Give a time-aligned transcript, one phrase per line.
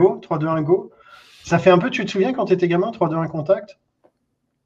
[0.00, 0.90] Go 3-2-1 Go
[1.44, 3.78] Ça fait un peu, tu te souviens quand tu étais gamin, 3-2-1 contact?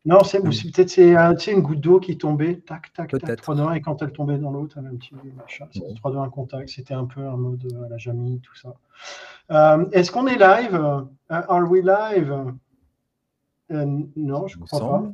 [0.07, 3.81] Non, c'est peut-être c'est euh, une goutte d'eau qui tombait, tac, tac, tac, 3-2-1, et
[3.81, 5.67] quand elle tombait dans l'eau, tu avais un petit machin.
[5.73, 8.75] C'était 3-2-1 contact, c'était un peu un mode à la Jamie, tout ça.
[9.51, 11.07] Euh, est-ce qu'on est live?
[11.31, 12.53] Are we live?
[13.71, 15.13] Non, je ne crois pas.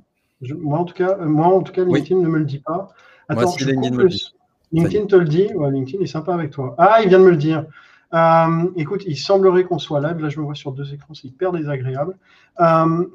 [0.57, 2.89] moi, en tout cas, moi, en tout cas LinkedIn ne me le dit pas.
[3.29, 4.35] Attends, je LinkedIn, me le dit.
[4.73, 6.75] LinkedIn te le dit ouais, LinkedIn est sympa avec toi.
[6.79, 7.65] Ah, il vient de me le dire.
[8.13, 10.19] Euh, écoute, il semblerait qu'on soit live.
[10.19, 12.17] Là, je me vois sur deux écrans, c'est hyper désagréable.
[12.61, 13.07] Euh,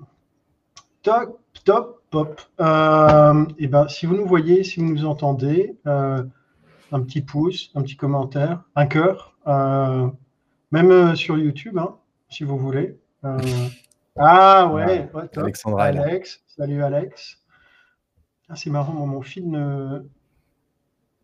[1.03, 2.41] top, top, pop.
[2.59, 7.81] Euh, et ben, si vous nous voyez, si vous nous entendez, un petit pouce, un
[7.81, 9.35] petit commentaire, un cœur,
[10.71, 11.95] même sur YouTube, hein,
[12.29, 12.97] si vous voulez.
[14.17, 15.49] ah ouais, top.
[15.77, 17.41] Alex, salut Alex.
[18.47, 20.03] Ah, c'est marrant, mon fil ne,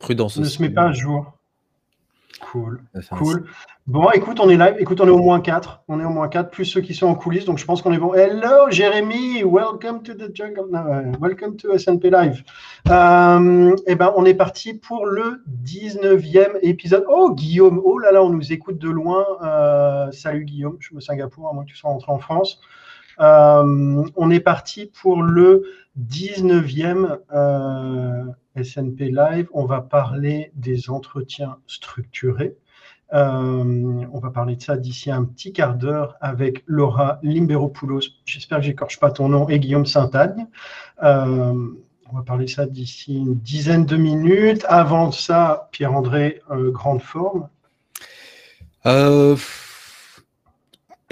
[0.01, 1.37] Prudence ne se met pas à jour.
[2.41, 2.81] Cool.
[3.17, 3.45] Cool.
[3.87, 4.75] Bon, écoute, on est live.
[4.79, 5.83] Écoute, on est au moins 4.
[5.87, 7.45] On est au moins 4, plus ceux qui sont en coulisses.
[7.45, 8.13] Donc, je pense qu'on est bon.
[8.13, 9.43] Hello, Jérémy.
[9.43, 10.65] Welcome to the jungle.
[11.19, 12.43] welcome to SNP Live.
[12.89, 17.05] Euh, eh ben, on est parti pour le 19e épisode.
[17.07, 17.81] Oh, Guillaume.
[17.83, 19.25] Oh là là, on nous écoute de loin.
[19.43, 20.77] Euh, salut, Guillaume.
[20.79, 22.59] Je suis au Singapour, à moins que tu sois rentré en France.
[23.19, 25.63] Euh, on est parti pour le
[25.99, 28.23] 19e euh,
[28.61, 29.47] SNP Live.
[29.53, 32.55] On va parler des entretiens structurés.
[33.13, 38.01] Euh, on va parler de ça d'ici un petit quart d'heure avec Laura Limberopoulos.
[38.25, 40.47] J'espère que j'écorche pas ton nom et Guillaume Saint-Agne.
[41.01, 44.65] on va parler de ça d'ici une dizaine de minutes.
[44.69, 47.49] Avant ça, Pierre-André, grande forme.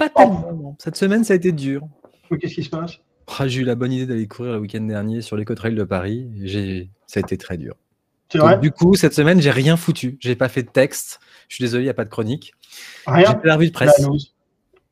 [0.00, 0.76] Pas tellement.
[0.78, 1.82] Cette semaine, ça a été dur.
[2.40, 2.98] Qu'est-ce qui se passe?
[3.38, 6.28] Ah, J'ai eu la bonne idée d'aller courir le week-end dernier sur l'éco-trail de Paris.
[7.06, 7.74] Ça a été très dur.
[8.60, 10.16] du coup, cette semaine, j'ai rien foutu.
[10.20, 11.20] J'ai pas fait de texte.
[11.48, 12.54] Je suis désolé, il n'y a pas de chronique.
[13.06, 13.26] Rien?
[13.28, 14.06] J'ai pas la revue de presse.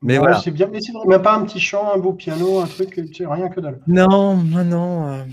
[0.01, 0.39] Mais voilà.
[0.39, 0.69] C'est bien.
[0.71, 3.79] Mais c'est même pas un petit chant, un beau piano, un truc, rien que dalle.
[3.87, 5.07] Non, non, non.
[5.07, 5.23] Euh,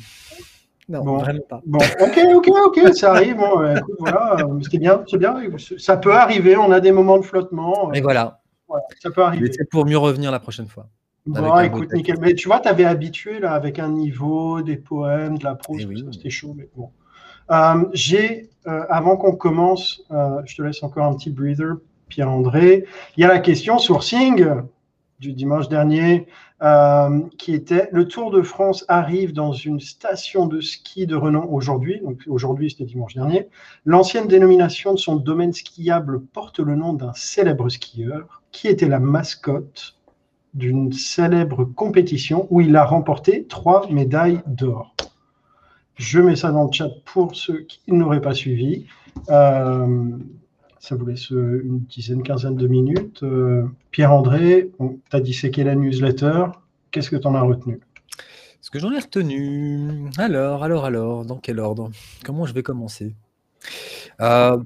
[0.88, 1.18] non, bon.
[1.18, 1.60] vraiment pas.
[1.66, 3.36] Bon, ok, ok, ok, ça arrive.
[3.36, 4.36] Bon, écoute, voilà,
[4.70, 5.36] c'est bien, c'est bien.
[5.78, 6.56] Ça peut arriver.
[6.56, 7.92] On a des moments de flottement.
[7.92, 8.40] Et voilà.
[9.00, 9.50] Ça peut arriver.
[9.52, 10.88] C'est pour mieux revenir la prochaine fois.
[11.26, 12.18] Bon, écoute, nickel.
[12.20, 15.86] Mais tu vois, tu avais habitué là, avec un niveau, des poèmes, de la prose,
[15.90, 16.54] eh c'était chaud.
[16.56, 16.90] Mais bon.
[17.50, 21.74] Euh, j'ai, euh, avant qu'on commence, euh, je te laisse encore un petit breather,
[22.08, 22.84] Pierre-André.
[23.16, 24.46] Il y a la question sourcing
[25.18, 26.26] du dimanche dernier,
[27.38, 32.00] qui était le Tour de France arrive dans une station de ski de renom aujourd'hui.
[32.00, 33.48] Donc aujourd'hui, c'était dimanche dernier.
[33.86, 39.00] L'ancienne dénomination de son domaine skiable porte le nom d'un célèbre skieur qui était la
[39.00, 39.96] mascotte
[40.54, 44.96] d'une célèbre compétition où il a remporté trois médailles d'or.
[45.96, 48.86] Je mets ça dans le chat pour ceux qui n'auraient pas suivi.
[49.28, 50.16] Euh,
[50.78, 53.22] ça vous laisse une dizaine, quinzaine de minutes.
[53.24, 56.46] Euh, Pierre-André, tu as disséqué la newsletter?
[56.92, 57.80] Qu'est-ce que tu en as retenu?
[58.62, 60.08] Ce que j'en ai retenu.
[60.16, 61.90] Alors, alors, alors, dans quel ordre?
[62.24, 63.14] Comment je vais commencer?
[64.22, 64.56] Euh,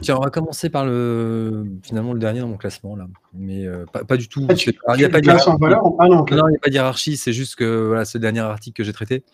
[0.00, 3.84] Tiens, on va commencer par le finalement le dernier dans mon classement là, mais euh,
[3.86, 4.46] pas, du tout.
[4.48, 5.50] Ah, il n'y a pas de hiérarchie.
[5.50, 7.16] Ah, n'y a pas de hiérarchie.
[7.16, 9.24] C'est juste que voilà, c'est le dernier article que j'ai traité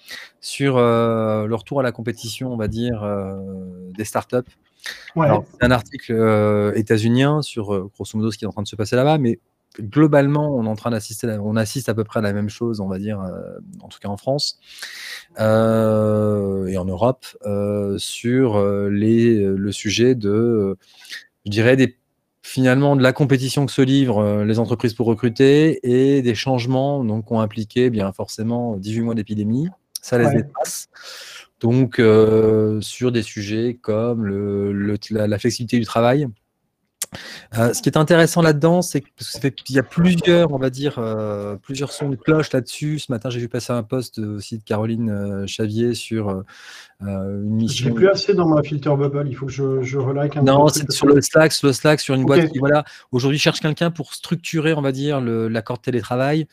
[0.40, 3.34] sur euh, le retour à la compétition, on va dire, euh,
[3.96, 4.38] des startups.
[5.16, 5.28] Ouais.
[5.52, 8.96] C'est un article états-unien sur grosso modo ce qui est en train de se passer
[8.96, 9.38] là-bas, mais
[9.80, 12.80] globalement, on est en train d'assister, on assiste à peu près à la même chose,
[12.80, 14.58] on va dire, euh, en tout cas en France
[15.40, 20.76] euh, et en Europe, euh, sur les, le sujet de,
[21.44, 21.96] je dirais, des,
[22.42, 27.26] finalement de la compétition que se livrent les entreprises pour recruter et des changements donc,
[27.26, 29.68] qui ont impliqué bien forcément 18 mois d'épidémie.
[30.02, 30.88] Ça les dépasse.
[31.60, 32.00] Donc,
[32.82, 36.28] sur des sujets comme le, la, flexibilité du travail,
[37.56, 41.56] euh, ce qui est intéressant là-dedans, c'est qu'il y a plusieurs, on va dire, euh,
[41.56, 42.98] plusieurs sons de cloche là-dessus.
[42.98, 46.42] Ce matin, j'ai vu passer un post aussi de Caroline euh, Chavier sur
[47.08, 47.88] une mission.
[47.88, 49.28] J'ai plus assez dans ma filter bubble.
[49.28, 52.00] Il faut que je, je relike un Non, c'est sur le Slack, sur le Slack,
[52.00, 55.82] sur une boîte qui, voilà, aujourd'hui cherche quelqu'un pour structurer, on va dire, l'accord de
[55.82, 56.46] télétravail.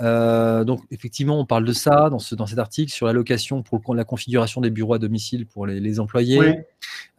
[0.00, 4.04] donc, effectivement, on parle de ça dans, ce, dans cet article sur l'allocation pour la
[4.04, 6.64] configuration des bureaux à domicile pour les, les employés,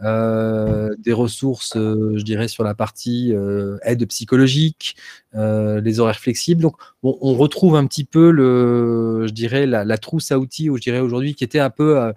[0.02, 4.96] des ressources, je dirais, sur la partie euh, aide psychologique,
[5.36, 6.62] euh, les horaires flexibles.
[6.62, 11.00] Donc, on retrouve un petit peu le, je dirais, la, trousse à outils, je dirais
[11.00, 12.12] aujourd'hui, qui était un peu euh,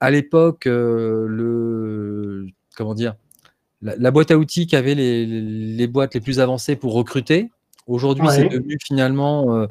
[0.00, 3.14] à l'époque le, comment dire,
[3.82, 7.50] la, boîte à outils qu'avaient les, les, boîtes les plus avancées pour recruter.
[7.86, 9.66] Aujourd'hui, c'est devenu finalement,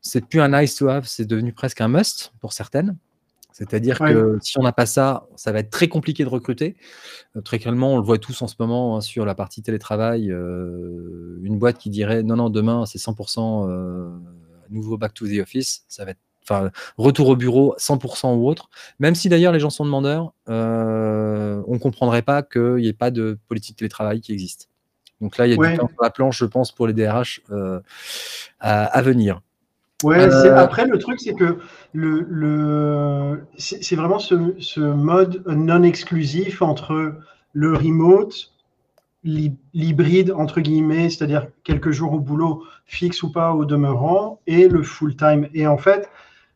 [0.00, 2.96] c'est plus un nice to have, c'est devenu presque un must pour certaines.
[3.54, 6.74] C'est-à-dire que si on n'a pas ça, ça va être très compliqué de recruter.
[7.36, 10.28] Euh, très clairement, on le voit tous en ce moment hein, sur la partie télétravail.
[10.28, 14.10] Euh, une boîte qui dirait non, non, demain c'est 100% euh,
[14.70, 18.70] nouveau back to the office, ça va être enfin retour au bureau 100% ou autre.
[18.98, 23.10] Même si d'ailleurs les gens sont demandeurs, on ne comprendrait pas qu'il n'y ait pas
[23.10, 24.68] de politique télétravail qui existe.
[25.20, 27.42] Donc là, il y a du temps sur la planche, je pense, pour les DRH
[28.60, 29.40] à venir.
[30.04, 31.58] Ouais, euh, après le truc c'est que
[31.94, 37.14] le, le c'est vraiment ce, ce mode non exclusif entre
[37.52, 38.52] le remote,
[39.22, 44.82] l'hybride entre guillemets, c'est-à-dire quelques jours au boulot, fixe ou pas au demeurant, et le
[44.82, 45.48] full time.
[45.54, 46.10] Et en fait,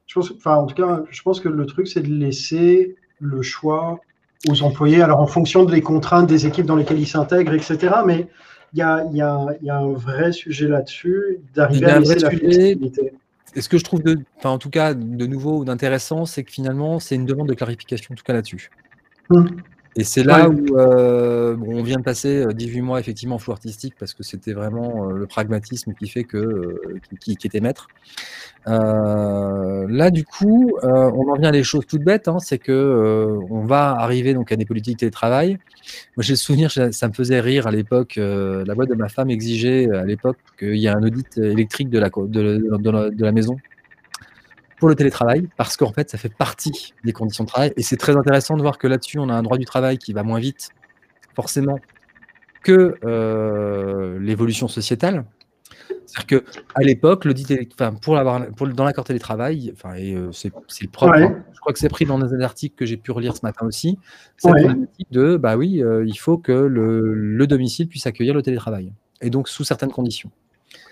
[0.08, 3.43] je pense, enfin en tout cas, je pense que le truc c'est de laisser le
[3.43, 4.00] choix
[4.49, 7.94] aux employés, alors en fonction des contraintes des équipes dans lesquelles ils s'intègrent, etc.
[8.06, 8.26] Mais
[8.72, 12.31] il y a, y, a, y a, un vrai sujet là-dessus, d'arriver à laisser la
[12.31, 13.12] flexibilité.
[13.55, 16.44] Et ce que je trouve, de, enfin, en tout cas, de nouveau ou d'intéressant, c'est
[16.44, 18.70] que finalement, c'est une demande de clarification, en tout cas là-dessus.
[19.31, 19.46] Mmh.
[19.99, 23.50] Et c'est là où euh, on vient de passer 18 euh, mois effectivement en flou
[23.50, 26.81] artistique parce que c'était vraiment euh, le pragmatisme qui fait que
[27.19, 27.89] qui, était maître.
[28.65, 32.29] là, du coup, on en vient à des choses toutes bêtes.
[32.29, 35.59] Hein, c'est que on va arriver donc à des politiques télétravail.
[36.17, 38.15] Moi, j'ai le souvenir, ça me faisait rire à l'époque.
[38.19, 41.99] la boîte de ma femme exigeait à l'époque qu'il y ait un audit électrique de
[41.99, 43.56] la, de la maison
[44.78, 47.72] pour le télétravail, parce qu'en fait, ça fait partie des conditions de travail.
[47.76, 50.12] Et c'est très intéressant de voir que là-dessus, on a un droit du travail qui
[50.12, 50.70] va moins vite,
[51.34, 51.78] forcément,
[52.62, 55.25] que euh, l'évolution sociétale.
[56.06, 57.26] C'est-à-dire qu'à l'époque,
[57.75, 61.19] enfin, pour l'avoir, pour, dans l'accord télétravail, enfin, et euh, c'est, le propre.
[61.19, 61.44] Hein.
[61.52, 63.98] je crois que c'est pris dans un article que j'ai pu relire ce matin aussi.
[64.38, 64.75] C'est ouais.
[65.10, 69.28] de, bah oui, euh, il faut que le, le domicile puisse accueillir le télétravail, et
[69.28, 70.30] donc sous certaines conditions.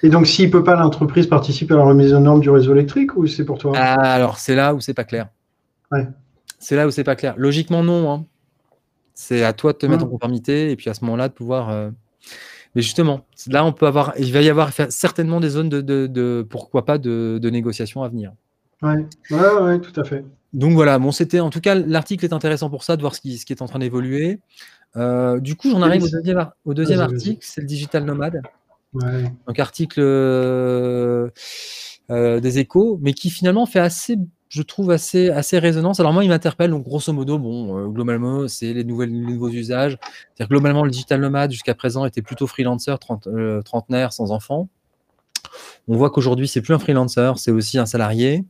[0.03, 2.73] Et donc, s'il ne peut pas, l'entreprise participer à la remise en norme du réseau
[2.73, 3.73] électrique ou c'est pour toi?
[3.77, 5.29] Ah, Alors, c'est là où c'est pas clair.
[5.91, 6.07] Ouais.
[6.59, 7.35] C'est là où c'est pas clair.
[7.37, 8.13] Logiquement, non.
[8.13, 8.25] Hein.
[9.15, 11.71] C'est à toi de te mettre en conformité et puis à ce moment-là de pouvoir.
[11.71, 11.91] Euh,
[12.75, 14.13] mais justement, là, on peut avoir.
[14.19, 18.09] Il va y avoir certainement des zones de, de, pourquoi pas, de, de, négociation à
[18.09, 18.33] venir.
[18.83, 19.07] Ouais.
[19.31, 20.25] ouais, ouais, tout à fait.
[20.53, 23.21] Donc voilà, bon, c'était en tout cas l'article est intéressant pour ça, de voir ce
[23.21, 24.41] qui, ce qui est en train d'évoluer.
[24.97, 28.43] Euh, du coup, j'en arrive au deuxième, au deuxième article, c'est le digital nomade.
[29.47, 31.29] Donc article euh,
[32.11, 34.17] euh, des échos, mais qui finalement fait assez,
[34.49, 36.01] je trouve, assez, assez résonance.
[36.01, 39.99] Alors moi, il m'interpelle, donc grosso modo, bon, euh, globalement, c'est les, nouvelles, nouveaux usages.
[40.01, 42.97] C'est-à-dire globalement, le digital nomade, jusqu'à présent, était plutôt freelancer,
[43.65, 44.69] trentenaire, sans enfant.
[45.89, 48.45] On voit qu'aujourd'hui, c'est plus un freelancer, c'est aussi un salarié.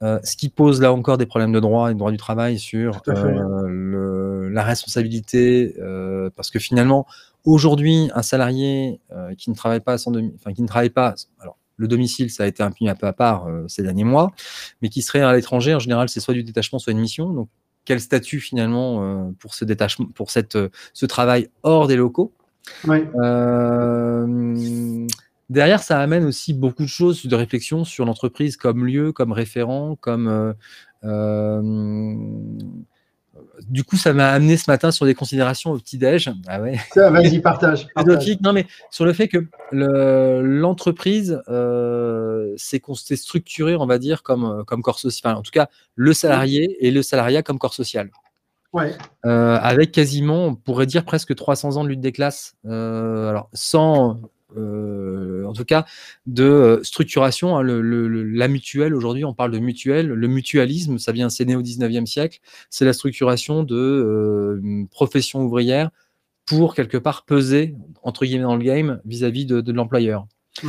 [0.00, 3.02] ce qui pose là encore des problèmes de droit et de droit du travail sur
[3.06, 5.74] le, la responsabilité,
[6.36, 7.06] parce que finalement,
[7.46, 11.56] Aujourd'hui, un salarié euh, qui ne travaille pas sans enfin qui ne travaille pas, alors
[11.76, 14.32] le domicile, ça a été un peu à part euh, ces derniers mois,
[14.82, 17.30] mais qui serait à l'étranger, en général, c'est soit du détachement, soit une mission.
[17.30, 17.48] Donc,
[17.84, 20.58] quel statut finalement euh, pour ce détachement, pour cette,
[20.92, 22.32] ce travail hors des locaux?
[25.48, 29.94] Derrière, ça amène aussi beaucoup de choses de réflexion sur l'entreprise comme lieu, comme référent,
[29.94, 30.54] comme
[33.68, 36.30] du coup, ça m'a amené ce matin sur des considérations au petit-déj.
[36.46, 36.78] Ah ouais.
[36.94, 37.88] Vas-y, partage.
[38.42, 39.38] Non, mais sur le fait que
[39.72, 42.80] l'entreprise euh, s'est
[43.16, 45.34] structurée, on va dire, comme, comme corps social.
[45.34, 48.10] en tout cas, le salarié et le salariat comme corps social.
[48.72, 48.94] Ouais.
[49.24, 52.56] Euh, avec quasiment, on pourrait dire presque 300 ans de lutte des classes.
[52.66, 54.20] Euh, alors, sans
[54.56, 55.86] euh, en tout cas,
[56.26, 57.56] de euh, structuration.
[57.56, 60.08] Hein, la mutuelle, aujourd'hui, on parle de mutuelle.
[60.08, 62.38] Le mutualisme, ça vient, c'est né au 19e siècle.
[62.70, 65.90] C'est la structuration de euh, profession ouvrière
[66.44, 70.26] pour quelque part peser, entre guillemets, dans le game vis-à-vis de, l'employeur.
[70.62, 70.68] Mmh.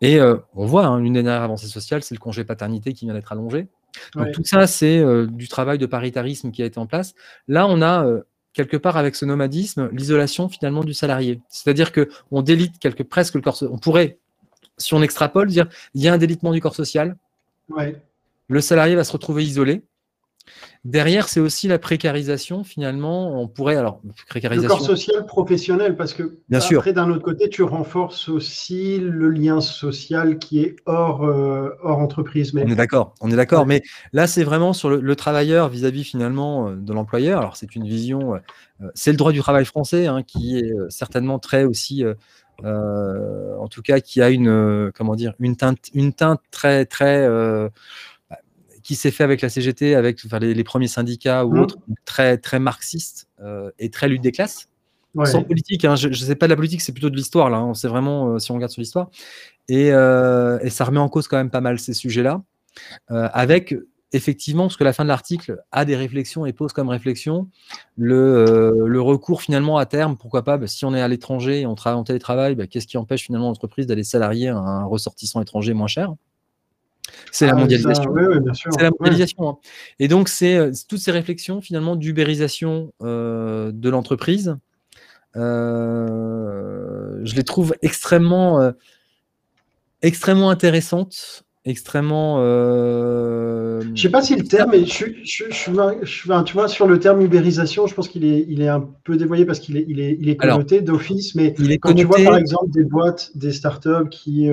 [0.00, 3.14] Et on voit hein, une des dernières avancées sociales, c'est le congé paternité qui vient
[3.14, 3.68] d'être allongé.
[4.14, 7.14] Donc tout ça, c'est du travail de paritarisme qui a été en place.
[7.46, 11.40] Là, on a quelque part avec ce nomadisme, l'isolation finalement du salarié.
[11.48, 13.62] C'est-à-dire que on délite quelque, presque le corps.
[13.70, 14.18] On pourrait,
[14.78, 17.16] si on extrapole, dire il y a un délitement du corps social.
[18.48, 19.82] Le salarié va se retrouver isolé.
[20.84, 23.40] Derrière, c'est aussi la précarisation, finalement.
[23.40, 24.68] On pourrait, alors, précarisation.
[24.68, 29.30] Le corps social professionnel, parce que Bien après, d'un autre côté, tu renforces aussi le
[29.30, 32.52] lien social qui est hors, euh, hors entreprise.
[32.52, 32.64] Mais...
[32.66, 33.64] On est d'accord, on est d'accord.
[33.64, 33.82] Mais
[34.12, 37.38] là, c'est vraiment sur le, travailleur vis-à-vis, finalement, euh, de l'employeur.
[37.38, 41.38] Alors, c'est une vision, euh, c'est le droit du travail français, hein, qui est certainement
[41.38, 42.04] très aussi.
[42.64, 47.28] en tout cas, qui a une, comment dire, une teinte, une teinte très, très
[48.82, 51.60] qui s'est fait avec la CGT, avec les, premiers syndicats ou mmh.
[51.60, 54.68] autres, très, très marxiste euh, et très lutte des classes.
[55.24, 57.58] Sans politique, hein, je ne sais pas de la politique, c'est plutôt de l'histoire, là.
[57.58, 59.10] Hein, c'est vraiment, euh, si on regarde sur l'histoire.
[59.68, 62.42] Et, euh, et, ça remet en cause quand même pas mal ces sujets-là.
[63.08, 63.74] avec
[64.14, 67.48] effectivement, parce que la fin de l'article a des réflexions et pose comme réflexion
[67.96, 71.74] le, recours finalement à terme, pourquoi pas, bah, si on est à l'étranger et on
[71.74, 75.86] travaille en télétravail, bah, qu'est-ce qui empêche finalement l'entreprise d'aller salarier un ressortissant étranger moins
[75.86, 76.14] cher?
[77.30, 78.14] C'est la ah, mondialisation.
[78.70, 79.48] c'est la mondialisation.
[79.48, 79.56] Hein.
[79.98, 84.56] Et donc, c'est toutes ces réflexions finalement d'ubérisation de l'entreprise.
[85.34, 88.72] je les trouve extrêmement,
[90.02, 92.36] extrêmement intéressantes extrêmement.
[92.40, 93.80] Euh...
[93.94, 97.86] Je sais pas si le terme, je, je, je, tu vois, sur le terme ubérisation,
[97.86, 100.28] je pense qu'il est, il est un peu dévoyé parce qu'il est, il est, il
[100.28, 104.48] est connoté d'office, mais quand tu vois par exemple des boîtes, des startups qui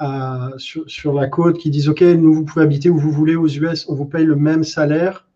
[0.00, 3.36] euh, sur, sur, la côte qui disent OK, nous vous pouvez habiter où vous voulez
[3.36, 5.26] aux US, on vous paye le même salaire.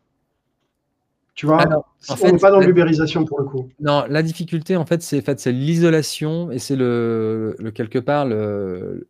[1.35, 1.65] Tu vois,
[2.09, 3.69] on n'est pas dans l'ubérisation pour le coup.
[3.81, 9.07] Non, la difficulté en fait, c'est fait, l'isolation et c'est le, le, quelque part le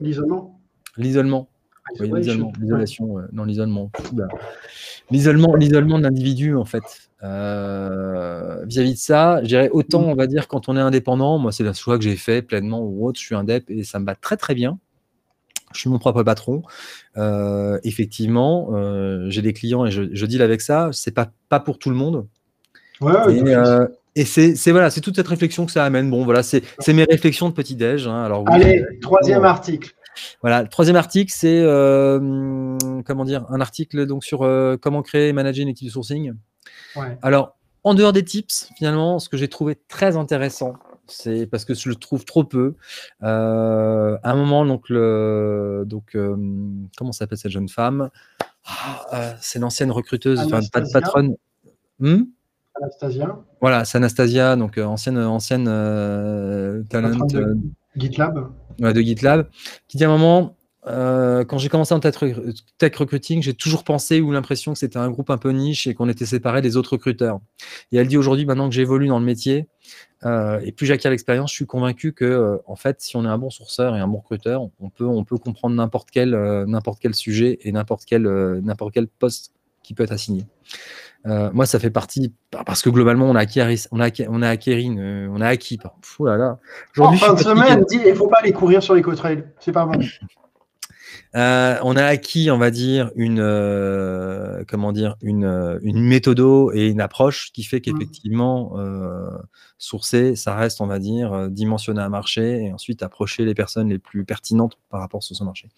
[0.00, 0.60] l'isolement.
[0.96, 1.48] L'isolement.
[1.88, 3.90] Ah, l'isolement, l'isolation, non, l'isolement.
[5.10, 6.82] L'isolement, l'isolement de l'individu, en fait.
[7.22, 11.64] Euh, vis-à-vis de ça, j'irais autant, on va dire, quand on est indépendant, moi, c'est
[11.64, 14.14] la choix que j'ai fait pleinement ou autre, je suis indep et ça me va
[14.14, 14.78] très, très bien.
[15.72, 16.62] Je suis mon propre patron.
[17.16, 20.90] Euh, effectivement, euh, j'ai des clients et je, je deal avec ça.
[20.92, 22.26] C'est pas, pas pour tout le monde.
[23.00, 23.12] Ouais,
[24.18, 26.08] et, c'est voilà, c'est toute cette réflexion que ça amène.
[26.08, 28.06] Bon, voilà, c'est mes réflexions de petit déj.
[28.06, 28.24] Hein.
[28.24, 29.94] Alors, Allez, troisième article.
[30.42, 35.28] Voilà, le troisième article, c'est euh, comment dire, un article donc sur euh, comment créer
[35.28, 36.34] et manager une équipe de sourcing.
[37.22, 40.74] Alors, en dehors des tips, finalement, ce que j'ai trouvé très intéressant,
[41.06, 42.74] c'est parce que je le trouve trop peu.
[43.22, 46.16] Euh, à un moment, donc, le, donc
[46.96, 48.10] comment s'appelle cette jeune femme?
[48.66, 51.36] Ah, C'est l'ancienne recruteuse, enfin, pas de patronne.
[52.00, 52.24] Hmm?
[52.74, 53.38] Anastasia.
[53.60, 55.64] Voilà, c'est Anastasia, donc ancienne, ancienne
[56.88, 57.26] talent.
[57.96, 59.48] GitLab de GitLab,
[59.88, 64.20] qui dit à un moment, euh, quand j'ai commencé en tech, recruiting, j'ai toujours pensé
[64.20, 66.92] ou l'impression que c'était un groupe un peu niche et qu'on était séparés des autres
[66.92, 67.40] recruteurs.
[67.92, 69.66] Et elle dit aujourd'hui, maintenant que j'évolue dans le métier
[70.24, 73.28] euh, et plus j'acquiers l'expérience, je suis convaincu que, euh, en fait, si on est
[73.28, 76.30] un bon sourceur et un bon recruteur, on peut, on peut comprendre n'importe quel,
[76.66, 78.22] n'importe quel sujet et n'importe quel,
[78.62, 80.46] n'importe quel poste qui peut être assigné.
[81.26, 82.32] Euh, moi, ça fait partie
[82.66, 85.78] parce que globalement, on a acquis, on a, on a acquis, on a acquis.
[86.20, 86.58] là là.
[86.98, 89.86] En fin de semaine, il ne faut pas aller courir sur les trails, c'est pas
[89.86, 89.98] bon.
[91.34, 96.86] Euh, on a acquis, on va dire, une, euh, comment dire, une, une méthodo et
[96.86, 98.76] une approche qui fait qu'effectivement,
[99.78, 103.98] sourcer, ça reste, on va dire, dimensionner un marché et ensuite approcher les personnes les
[103.98, 105.68] plus pertinentes par rapport sur ce marché.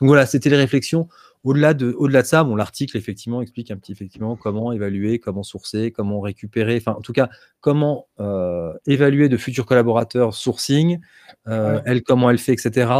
[0.00, 1.08] Donc voilà, c'était les réflexions.
[1.44, 5.42] Au-delà de, au-delà de ça, bon, l'article effectivement explique un petit effectivement comment évaluer, comment
[5.42, 7.28] sourcer, comment récupérer, enfin en tout cas
[7.60, 10.98] comment euh, évaluer de futurs collaborateurs sourcing,
[11.46, 12.90] euh, elle comment elle fait, etc.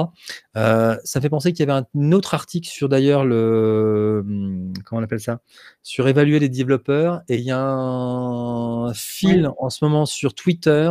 [0.57, 5.00] Euh, ça fait penser qu'il y avait un autre article sur d'ailleurs le hum, comment
[5.00, 5.40] on appelle ça,
[5.83, 10.90] sur évaluer les développeurs et il y a un fil en ce moment sur Twitter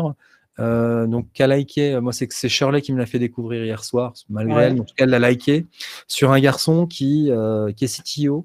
[0.59, 3.83] euh, donc, qu'a liké, moi, c'est que c'est Shirley qui me l'a fait découvrir hier
[3.83, 5.67] soir, malgré elle, en tout cas, elle l'a liké,
[6.07, 8.43] sur un garçon qui, euh, qui est CTO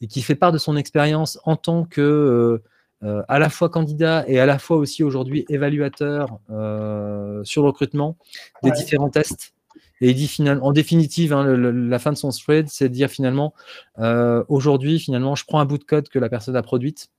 [0.00, 2.62] et qui fait part de son expérience en tant que
[3.02, 6.38] euh, à la fois candidat et à la fois aussi aujourd'hui évaluateur
[7.44, 8.16] sur le recrutement
[8.62, 9.54] des différents tests.
[10.02, 13.10] Et il dit finalement, en définitive, hein, la fin de son thread, c'est de dire
[13.10, 13.54] finalement,
[14.48, 17.10] aujourd'hui, finalement, je prends un bout de code que la personne a produite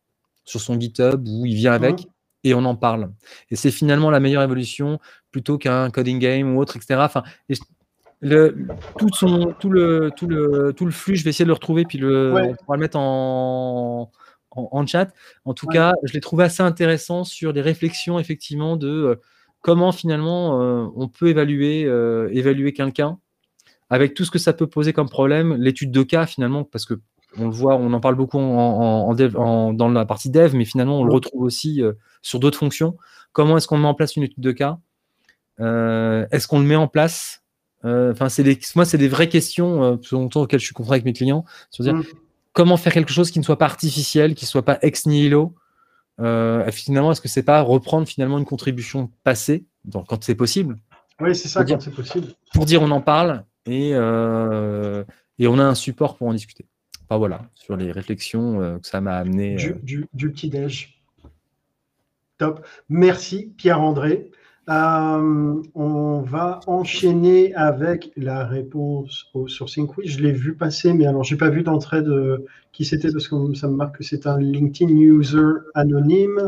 [0.43, 2.07] sur son GitHub où il vient avec
[2.43, 3.12] et on en parle.
[3.50, 5.00] Et c'est finalement la meilleure évolution
[5.31, 7.00] plutôt qu'un coding game ou autre, etc.
[7.00, 7.24] Enfin,
[8.21, 8.67] le,
[8.98, 11.86] tout, son, tout, le, tout, le, tout le flux, je vais essayer de le retrouver,
[11.86, 14.12] puis le, on pourra le mettre en,
[14.51, 15.13] en, chat.
[15.45, 19.15] En tout cas, je l'ai trouvé assez intéressant sur les réflexions, effectivement, de euh,
[19.62, 23.19] comment finalement euh, on peut évaluer, euh, évaluer quelqu'un
[23.89, 26.93] avec tout ce que ça peut poser comme problème, l'étude de cas finalement, parce que
[27.38, 29.14] on le voit, on en parle beaucoup en,
[29.74, 32.98] dans la partie dev, mais finalement, on le retrouve aussi euh, sur d'autres fonctions.
[33.32, 34.80] Comment est-ce qu'on met en place une étude de cas?
[35.60, 37.44] Euh, Est-ce qu'on le met en place?
[37.86, 38.44] Euh, Enfin, c'est
[38.76, 41.46] moi, c'est des vraies questions longtemps auxquelles je suis confronté avec mes clients.
[41.70, 42.04] Sur mm.
[42.54, 45.56] comment faire quelque chose qui ne soit pas artificiel, qui ne soit pas ex nihilo?
[46.72, 50.78] finalement, est-ce que c'est pas reprendre finalement une contribution passée, quand c'est possible?
[51.20, 52.28] Oui, c'est ça, quand c'est possible.
[52.54, 56.68] Pour dire on en parle et, et on a un support pour en discuter
[57.18, 59.56] voilà, sur les réflexions euh, que ça m'a amené.
[59.56, 60.30] Du, euh.
[60.30, 61.01] petit-déj.
[62.38, 62.65] Top.
[62.88, 64.32] Merci, Pierre-André.
[64.70, 70.10] Euh, on va enchaîner avec la réponse au sourcing quiz.
[70.10, 73.53] Je l'ai vu passer, mais alors j'ai pas vu d'entrée de qui c'était parce que
[73.56, 76.48] ça me marque que c'est un LinkedIn user anonyme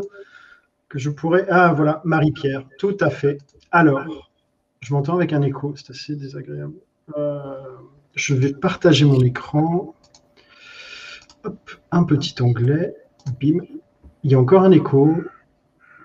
[0.88, 1.46] que je pourrais.
[1.50, 3.40] Ah voilà, Marie-Pierre, tout à fait.
[3.72, 4.32] Alors,
[4.80, 6.76] je m'entends avec un écho, c'est assez désagréable.
[8.16, 9.96] je vais partager mon écran.
[11.92, 12.96] Un petit onglet.
[13.40, 13.60] Bim.
[14.24, 15.16] Il y a encore un écho.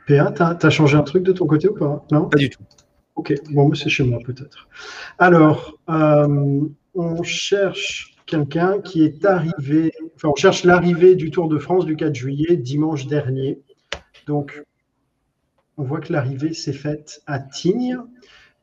[0.07, 2.05] PA, tu as, changé un truc de ton côté ou pas?
[2.11, 2.29] Non?
[2.29, 2.63] Pas du tout.
[3.17, 4.69] Ok, bon, c'est chez moi peut-être.
[5.19, 6.61] Alors, euh,
[6.95, 11.97] on cherche quelqu'un qui est arrivé, enfin, on cherche l'arrivée du Tour de France du
[11.97, 13.61] 4 juillet, dimanche dernier.
[14.27, 14.63] Donc,
[15.79, 17.99] on voit que l'arrivée s'est faite à Tignes.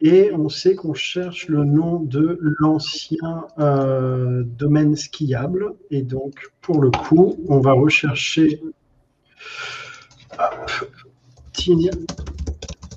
[0.02, 5.74] Et on sait qu'on cherche le nom de l'ancien euh, domaine skiable.
[5.90, 8.62] Et donc, pour le coup, on va rechercher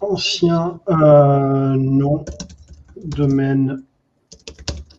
[0.00, 2.26] ancien euh, nom
[3.04, 3.82] domaine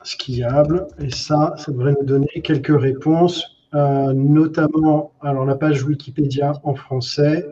[0.04, 0.88] skiable.
[1.00, 6.76] Et ça, ça devrait nous donner quelques réponses, euh, notamment, alors la page Wikipédia en
[6.76, 7.46] français.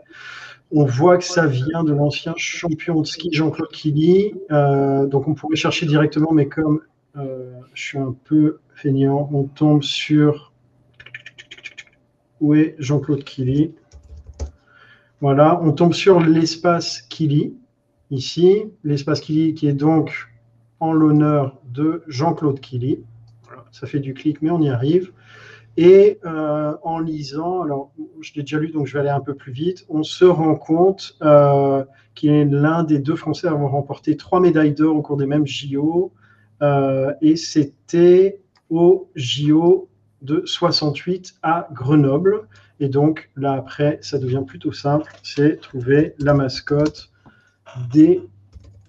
[0.70, 4.34] On voit que ça vient de l'ancien champion de ski Jean-Claude Killy.
[4.50, 6.82] Euh, donc on pourrait chercher directement, mais comme
[7.16, 10.52] euh, je suis un peu feignant, on tombe sur
[12.40, 13.74] où est Jean-Claude Killy.
[15.20, 17.54] Voilà, on tombe sur l'espace Killy,
[18.10, 18.64] ici.
[18.84, 20.28] L'espace Killy qui est donc
[20.80, 23.00] en l'honneur de Jean-Claude Killy.
[23.72, 25.12] ça fait du clic, mais on y arrive.
[25.80, 29.34] Et euh, en lisant, alors je l'ai déjà lu, donc je vais aller un peu
[29.34, 31.84] plus vite, on se rend compte euh,
[32.16, 35.26] qu'il est l'un des deux Français à avoir remporté trois médailles d'or au cours des
[35.26, 36.12] mêmes JO.
[36.62, 39.88] Euh, et c'était au JO
[40.20, 42.48] de 68 à Grenoble.
[42.80, 47.12] Et donc là, après, ça devient plutôt simple, c'est trouver la mascotte
[47.92, 48.20] des...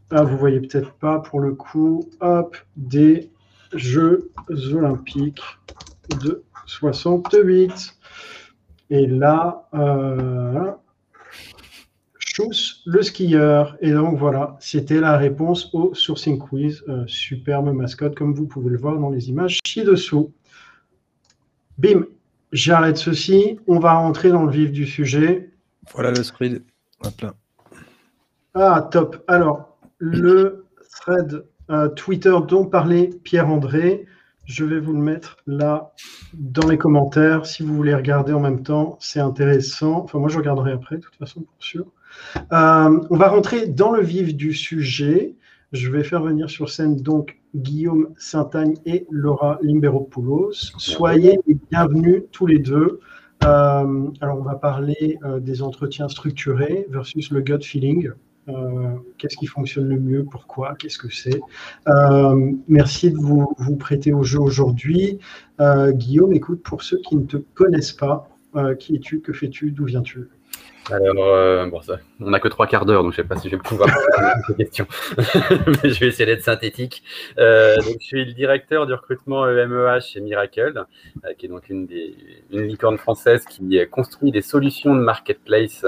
[0.09, 3.29] Ah, vous voyez peut-être pas pour le coup, hop, des
[3.75, 4.31] Jeux
[4.73, 5.43] olympiques
[6.23, 7.95] de 68.
[8.91, 10.71] Et là, euh,
[12.85, 13.77] le skieur.
[13.81, 16.83] Et donc voilà, c'était la réponse au sourcing quiz.
[16.87, 20.31] Euh, superbe mascotte, comme vous pouvez le voir dans les images ci-dessous.
[21.77, 22.05] Bim,
[22.51, 23.59] j'arrête ceci.
[23.67, 25.51] On va rentrer dans le vif du sujet.
[25.93, 26.63] Voilà le thread.
[28.53, 29.23] Ah, top.
[29.27, 34.05] Alors, le thread euh, Twitter dont parlait Pierre-André.
[34.49, 35.93] Je vais vous le mettre là
[36.33, 37.45] dans les commentaires.
[37.45, 40.01] Si vous voulez regarder en même temps, c'est intéressant.
[40.03, 41.85] Enfin, moi, je regarderai après, de toute façon, pour sûr.
[42.51, 45.35] Euh, on va rentrer dans le vif du sujet.
[45.71, 50.73] Je vais faire venir sur scène donc Guillaume Saint-Agne et Laura Limberopoulos.
[50.79, 53.01] Soyez les bienvenus tous les deux.
[53.43, 58.09] Euh, alors, on va parler euh, des entretiens structurés versus le gut feeling.
[58.49, 61.39] Euh, qu'est-ce qui fonctionne le mieux, pourquoi, qu'est-ce que c'est?
[61.87, 65.19] Euh, merci de vous, prêter au jeu aujourd'hui.
[65.59, 68.27] Euh, Guillaume, écoute, pour ceux qui ne te connaissent pas,
[68.79, 70.27] qui es-tu, que fais-tu, d'où viens-tu?
[70.91, 73.47] Alors, bon, ça, on n'a que trois quarts d'heure, donc je ne sais pas si
[73.47, 74.87] je vais pouvoir répondre à ces questions.
[75.83, 77.03] Mais je vais essayer d'être synthétique.
[77.37, 80.83] donc, je suis le directeur du recrutement EMEH chez Miracle,
[81.37, 82.15] qui est donc une, des,
[82.51, 85.85] une licorne française qui construit des solutions de marketplace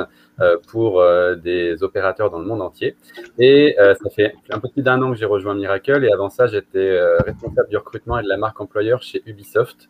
[0.68, 2.96] pour euh, des opérateurs dans le monde entier.
[3.38, 6.04] Et euh, ça fait un peu plus d'un an que j'ai rejoint Miracle.
[6.04, 9.90] Et avant ça, j'étais responsable du recrutement et de la marque employeur chez Ubisoft.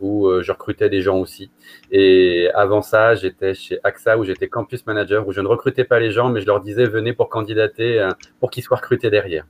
[0.00, 1.50] où je recrutais des gens aussi.
[1.90, 5.98] Et avant ça, j'étais chez AXA où j'étais campus manager, où je ne recrutais pas
[5.98, 8.08] les gens, mais je leur disais venez pour candidater,
[8.40, 9.46] pour qu'ils soient recrutés derrière.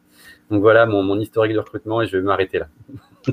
[0.50, 2.68] Donc voilà mon, historique de recrutement et je vais m'arrêter là.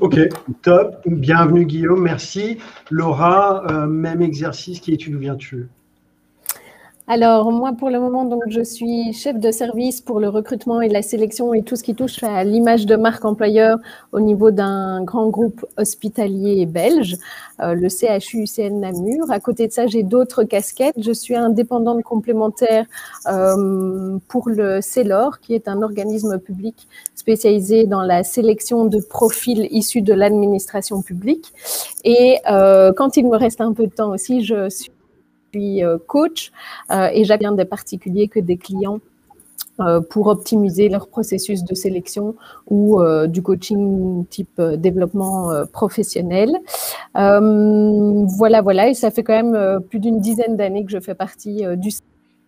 [0.00, 0.18] Ok,
[0.62, 0.96] top.
[1.06, 2.58] Bienvenue Guillaume, merci.
[2.90, 5.68] Laura, même exercice, qui est-tu, d'où viens-tu?
[7.08, 10.88] Alors, moi, pour le moment, donc, je suis chef de service pour le recrutement et
[10.88, 13.78] la sélection et tout ce qui touche à l'image de marque employeur
[14.12, 17.16] au niveau d'un grand groupe hospitalier belge,
[17.60, 19.32] euh, le CHU-UCN Namur.
[19.32, 20.94] À côté de ça, j'ai d'autres casquettes.
[20.96, 22.86] Je suis indépendante complémentaire
[23.26, 26.86] euh, pour le CELOR, qui est un organisme public
[27.16, 31.52] spécialisé dans la sélection de profils issus de l'administration publique.
[32.04, 34.92] Et euh, quand il me reste un peu de temps aussi, je suis
[35.52, 36.50] suis euh, coach
[36.90, 39.00] euh, et j'ai bien des particuliers que des clients
[39.80, 42.34] euh, pour optimiser leur processus de sélection
[42.70, 46.50] ou du coaching type développement professionnel.
[47.14, 51.64] voilà, voilà, et ça fait quand même plus d'une dizaine d'années que je fais partie
[51.76, 51.90] du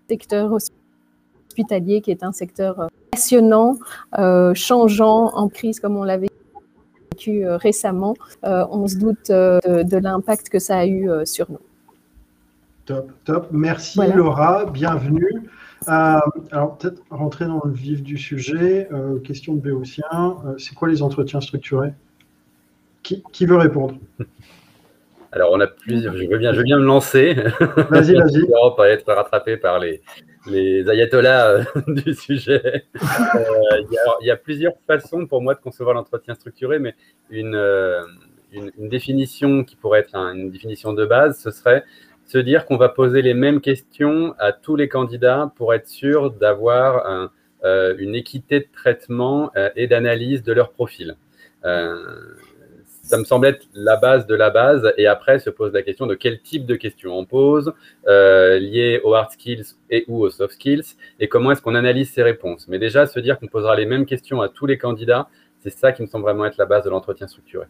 [0.09, 3.77] secteur hospitalier, qui est un secteur passionnant,
[4.55, 6.31] changeant, en crise comme on l'avait
[7.13, 8.15] vécu récemment.
[8.43, 11.65] on se doute de l'impact que ça a eu sur nous.
[12.87, 13.49] Top, top.
[13.51, 15.49] Merci Laura, bienvenue.
[15.89, 16.19] Euh,
[16.51, 18.89] alors peut-être rentrer dans le vif du sujet.
[18.93, 20.05] Euh, question de Béotien.
[20.13, 21.95] Euh, c'est quoi les entretiens structurés?
[23.03, 23.97] Qui, veut répondre?
[25.33, 26.15] Alors on a plusieurs.
[26.15, 27.35] Je veux bien, je veux bien me lancer.
[27.91, 28.47] Vas-y, vas-y.
[28.77, 30.03] pas être rattrapé par les,
[30.47, 32.85] les ayatollahs du sujet.
[33.01, 36.95] Il y, a plusieurs façons pour moi de concevoir l'entretien structuré, mais
[37.31, 37.59] une
[38.55, 41.85] une, définition qui pourrait être une définition de base, ce serait
[42.27, 46.31] se dire qu'on va poser les mêmes questions à tous les candidats pour être sûr
[46.31, 47.31] d'avoir
[47.65, 51.17] euh, une équité de traitement euh, et d'analyse de leur profil.
[51.65, 51.97] Euh,
[53.03, 54.93] ça me semble être la base de la base.
[54.99, 57.73] Et après, se pose la question de quel type de questions on pose,
[58.07, 62.23] liées aux hard skills et ou aux soft skills, et comment est-ce qu'on analyse ces
[62.23, 62.67] réponses.
[62.69, 65.29] Mais déjà, se dire qu'on posera les mêmes questions à tous les candidats,
[65.61, 67.67] c'est ça qui me semble vraiment être la base de l'entretien structuré.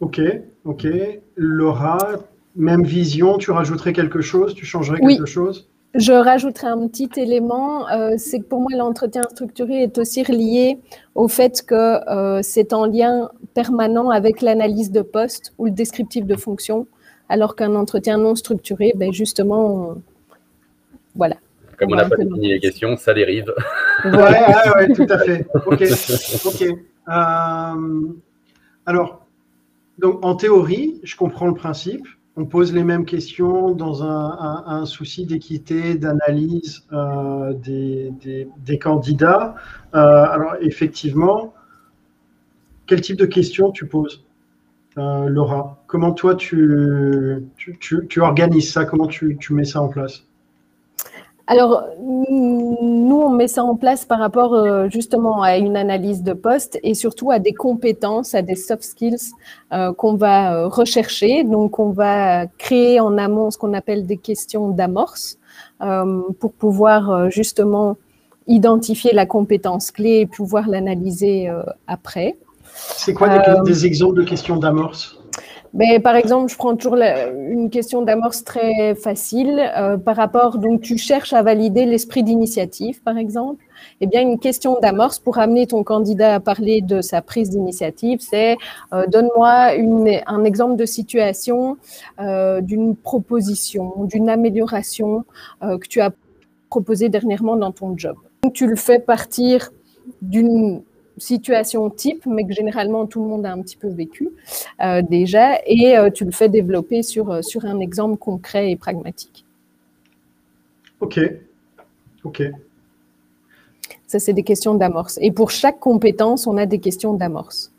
[0.00, 0.20] Ok,
[0.64, 0.86] ok.
[1.36, 1.98] Laura,
[2.58, 5.70] même vision, tu rajouterais quelque chose, tu changerais quelque chose?
[5.94, 10.78] Je rajouterai un petit élément, euh, c'est que pour moi l'entretien structuré est aussi lié
[11.14, 16.26] au fait que euh, c'est en lien permanent avec l'analyse de poste ou le descriptif
[16.26, 16.86] de fonction,
[17.30, 19.94] alors qu'un entretien non structuré, ben justement,
[21.14, 21.36] voilà.
[21.78, 23.54] Comme on n'a pas défini les questions, ça dérive.
[24.04, 25.46] Ouais, ouais, ouais, tout à fait.
[25.66, 25.84] Ok,
[26.44, 26.62] ok.
[27.08, 28.12] Euh,
[28.84, 29.26] alors,
[29.98, 32.06] donc en théorie, je comprends le principe
[32.38, 39.56] on pose les mêmes questions dans un, souci d'équité, d'analyse euh, des, candidats.
[39.94, 41.52] Euh, alors effectivement,
[42.86, 44.24] quel type de questions tu poses,
[44.98, 45.82] euh, Laura?
[45.88, 47.44] Comment toi tu,
[47.80, 48.84] tu, organises ça?
[48.84, 50.27] Comment tu mets ça en place?
[51.50, 56.34] Alors, nous, on met ça en place par rapport euh, justement à une analyse de
[56.34, 59.32] poste et surtout à des compétences, à des soft skills
[59.72, 61.44] euh, qu'on va euh, rechercher.
[61.44, 65.38] Donc, on va créer en amont ce qu'on appelle des questions d'amorce
[66.40, 67.96] pour pouvoir justement
[68.48, 71.48] identifier la compétence clé et pouvoir l'analyser
[71.86, 72.36] après.
[72.74, 75.17] C'est quoi des exemples de questions d'amorce?
[75.74, 80.80] Mais par exemple, je prends toujours une question d'amorce très facile euh, par rapport, donc
[80.80, 83.64] tu cherches à valider l'esprit d'initiative, par exemple.
[84.00, 88.20] Eh bien, une question d'amorce pour amener ton candidat à parler de sa prise d'initiative,
[88.20, 88.56] c'est
[88.92, 89.72] euh, donne-moi
[90.26, 91.76] un exemple de situation,
[92.20, 95.24] euh, d'une proposition, d'une amélioration
[95.60, 96.10] que tu as
[96.70, 98.16] proposée dernièrement dans ton job.
[98.42, 99.70] Donc, tu le fais partir
[100.22, 100.82] d'une
[101.18, 104.28] situation type, mais que généralement tout le monde a un petit peu vécu
[104.82, 108.76] euh, déjà, et euh, tu le fais développer sur, euh, sur un exemple concret et
[108.76, 109.44] pragmatique.
[111.00, 111.20] Ok,
[112.24, 112.42] ok.
[114.06, 115.18] Ça, c'est des questions d'amorce.
[115.20, 117.72] Et pour chaque compétence, on a des questions d'amorce.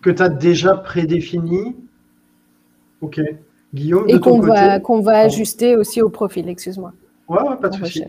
[0.00, 1.74] Que tu as déjà prédéfinies
[3.00, 3.20] Ok.
[3.74, 6.92] Guillaume, Et qu'on va, qu'on va ajuster aussi au profil, excuse-moi.
[7.28, 8.04] Ouais, pas de souci.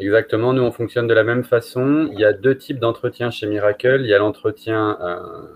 [0.00, 2.08] Exactement, nous on fonctionne de la même façon.
[2.12, 3.98] Il y a deux types d'entretiens chez Miracle.
[4.00, 5.46] Il y a l'entretien euh,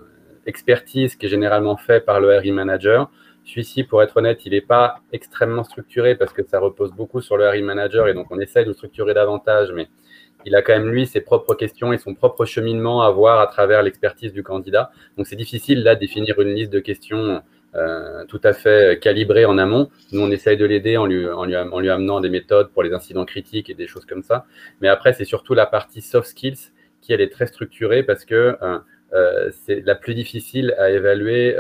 [0.47, 3.11] expertise qui est généralement fait par le RI manager.
[3.45, 7.37] Celui-ci, pour être honnête, il n'est pas extrêmement structuré parce que ça repose beaucoup sur
[7.37, 9.89] le RI manager et donc on essaie de le structurer davantage, mais
[10.45, 13.47] il a quand même lui ses propres questions et son propre cheminement à voir à
[13.49, 14.91] travers l'expertise du candidat.
[15.17, 17.43] Donc c'est difficile là de définir une liste de questions
[17.75, 19.91] euh, tout à fait calibré en amont.
[20.13, 22.83] Nous, on essaye de l'aider en lui, en, lui, en lui amenant des méthodes pour
[22.83, 24.47] les incidents critiques et des choses comme ça.
[24.81, 28.57] Mais après, c'est surtout la partie soft skills qui, elle, est très structurée parce que
[28.63, 28.79] euh,
[29.15, 31.57] euh, c'est la plus difficile à évaluer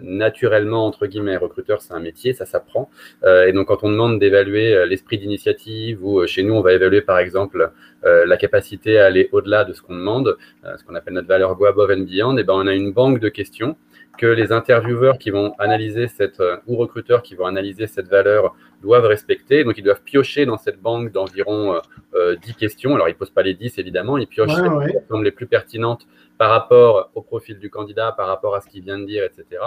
[0.00, 1.36] naturellement, entre guillemets.
[1.36, 2.90] Recruteur, c'est un métier, ça s'apprend.
[3.24, 7.18] et donc, quand on demande d'évaluer l'esprit d'initiative ou chez nous, on va évaluer, par
[7.18, 7.70] exemple,
[8.02, 11.66] la capacité à aller au-delà de ce qu'on demande, ce qu'on appelle notre valeur go
[11.66, 13.76] above and beyond, et ben, on a une banque de questions
[14.18, 18.54] que les intervieweurs qui vont analyser cette, euh, ou recruteurs qui vont analyser cette valeur
[18.84, 19.64] doivent respecter.
[19.64, 21.80] Donc, ils doivent piocher dans cette banque d'environ
[22.14, 22.94] euh, 10 euh, questions.
[22.94, 24.18] Alors, ils ne posent pas les 10, évidemment.
[24.18, 26.06] Ils piochent les questions les plus pertinentes
[26.38, 29.62] par rapport au profil du candidat, par rapport à ce qu'il vient de dire, etc.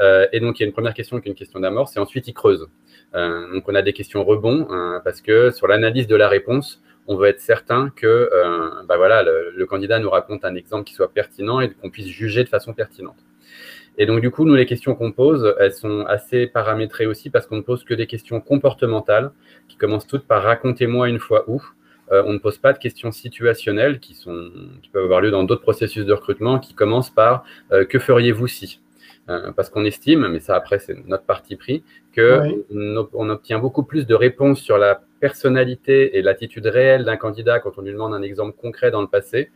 [0.00, 2.00] Euh, et donc, il y a une première question qui est une question d'amorce, et
[2.00, 2.68] ensuite, ils creusent.
[3.14, 6.82] Euh, donc, on a des questions rebonds, hein, parce que sur l'analyse de la réponse,
[7.08, 8.30] on veut être certain que
[8.86, 12.06] bah voilà, le, le, candidat nous raconte un exemple qui soit pertinent et qu'on puisse
[12.06, 13.16] juger de façon pertinente.
[13.98, 17.46] Et donc, du coup, nous, les questions qu'on pose, elles sont assez paramétrées aussi parce
[17.46, 19.32] qu'on ne pose que des questions comportementales
[19.68, 21.62] qui commencent toutes par racontez-moi une fois où.
[22.10, 24.50] Euh, on ne pose pas de questions situationnelles qui, sont,
[24.82, 28.48] qui peuvent avoir lieu dans d'autres processus de recrutement qui commencent par euh, que feriez-vous
[28.48, 28.80] si?
[29.28, 33.84] Euh, parce qu'on estime, mais ça après c'est notre parti pris, qu'on on obtient beaucoup
[33.84, 38.12] plus de réponses sur la personnalité et l'attitude réelle d'un candidat quand on lui demande
[38.12, 39.50] un exemple concret dans le passé,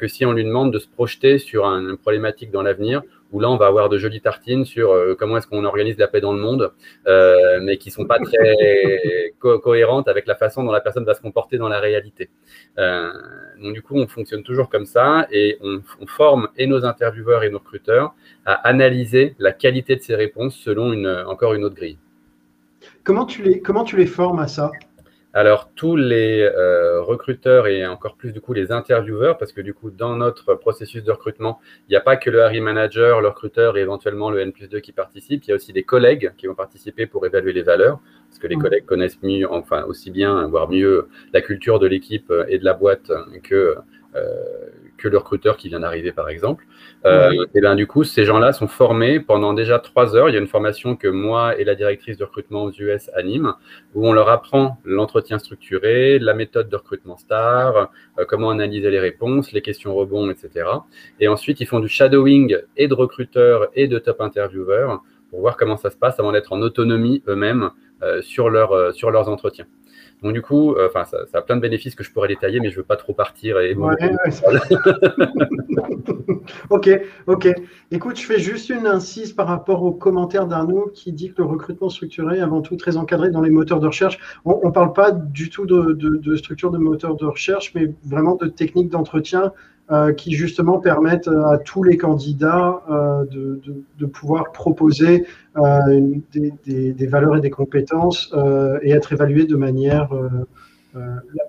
[0.00, 3.02] que si on lui demande de se projeter sur une problématique dans l'avenir
[3.32, 6.08] où là, on va avoir de jolies tartines sur euh, comment est-ce qu'on organise la
[6.08, 6.72] paix dans le monde,
[7.06, 11.20] euh, mais qui sont pas très cohérentes avec la façon dont la personne va se
[11.20, 12.30] comporter dans la réalité.
[12.78, 13.10] Euh,
[13.72, 17.58] du coup, on fonctionne toujours comme ça et on, forme et nos intervieweurs et nos
[17.58, 21.98] recruteurs à analyser la qualité de ces réponses selon une, encore une autre grille.
[23.04, 24.72] Comment tu les, comment tu les formes à ça?
[25.32, 29.72] Alors, tous les euh, recruteurs et encore plus du coup les intervieweurs, parce que du
[29.72, 33.28] coup, dans notre processus de recrutement, il n'y a pas que le hiring manager, le
[33.28, 36.32] recruteur et éventuellement le N plus 2 qui participent, il y a aussi des collègues
[36.36, 40.10] qui vont participer pour évaluer les valeurs, parce que les collègues connaissent mieux, enfin aussi
[40.10, 43.12] bien, voire mieux, la culture de l'équipe et de la boîte
[43.44, 43.76] que,
[45.00, 46.66] que le recruteur qui vient d'arriver, par exemple.
[47.06, 50.28] Euh, et bien, du coup, ces gens-là sont formés pendant déjà trois heures.
[50.28, 53.54] Il y a une formation que moi et la directrice de recrutement aux US animent,
[53.94, 59.00] où on leur apprend l'entretien structuré, la méthode de recrutement star, euh, comment analyser les
[59.00, 60.66] réponses, les questions rebonds, etc.
[61.18, 64.96] Et ensuite, ils font du shadowing et de recruteurs et de top interviewers
[65.30, 67.70] pour voir comment ça se passe avant d'être en autonomie eux-mêmes
[68.02, 69.66] euh, sur, leur, sur leurs entretiens.
[70.22, 72.70] Donc du coup, euh, enfin, ça, a plein de bénéfices que je pourrais détailler, mais
[72.70, 73.58] je veux pas trop partir.
[73.58, 73.74] Et
[76.70, 77.48] ok, ok.
[77.90, 81.44] Écoute, je fais juste une incise par rapport au commentaire d'Arnaud qui dit que le
[81.44, 84.18] recrutement structuré est avant tout très encadré dans les moteurs de recherche.
[84.44, 88.36] On ne parle pas du tout de, de, structure de moteurs de recherche, mais vraiment
[88.36, 89.52] de techniques d'entretien
[89.92, 93.60] euh, qui justement permettent euh, à tous les candidats euh, de,
[93.98, 95.26] de, pouvoir proposer
[96.32, 98.32] des, des, valeurs et des compétences
[98.82, 100.10] et être évalués de manière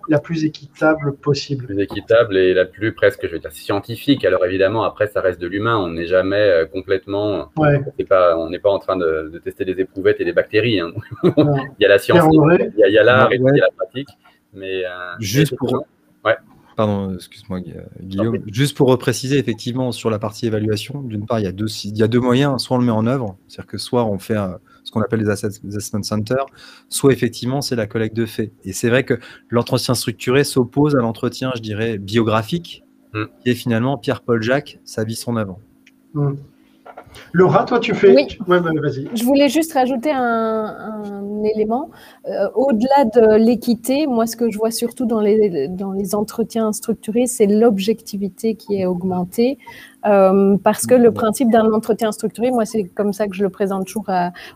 [0.09, 1.67] la, plus équitable possible.
[1.67, 4.25] Plus équitable et la plus presque, je vais dire, scientifique.
[4.25, 5.77] Alors évidemment, après, ça reste de l'humain.
[5.77, 7.51] On n'est jamais complètement.
[7.57, 7.79] Ouais.
[8.09, 10.79] on n'est pas en train de, tester des éprouvettes et des bactéries.
[10.79, 10.93] Hein.
[11.23, 14.09] il y a la science, il y a, l'art et il y a la pratique.
[14.55, 14.81] Mais
[15.19, 15.85] juste pour.
[16.25, 16.37] Ouais.
[16.81, 17.59] Pardon, excuse-moi
[18.01, 18.39] Guillaume.
[18.47, 21.95] Juste pour repréciser, effectivement, sur la partie évaluation, d'une part, il y, a deux, il
[21.95, 22.59] y a deux moyens.
[22.63, 24.35] Soit on le met en œuvre, c'est-à-dire que soit on fait
[24.83, 26.47] ce qu'on appelle les assessment centers,
[26.89, 28.51] soit effectivement c'est la collecte de faits.
[28.63, 33.25] Et c'est vrai que l'entretien structuré s'oppose à l'entretien, je dirais, biographique, mm.
[33.43, 35.59] qui est finalement Pierre-Paul Jacques, sa vie, son avant.
[36.15, 36.31] Mm.
[37.33, 38.13] Laura, toi, tu fais.
[38.13, 38.37] Oui.
[38.47, 41.89] Je voulais juste rajouter un, élément.
[42.27, 46.71] Euh, au-delà de l'équité, moi, ce que je vois surtout dans les, dans les entretiens
[46.71, 49.57] structurés, c'est l'objectivité qui est augmentée.
[50.05, 53.49] Euh, parce que le principe d'un entretien structuré, moi, c'est comme ça que je le
[53.49, 54.05] présente toujours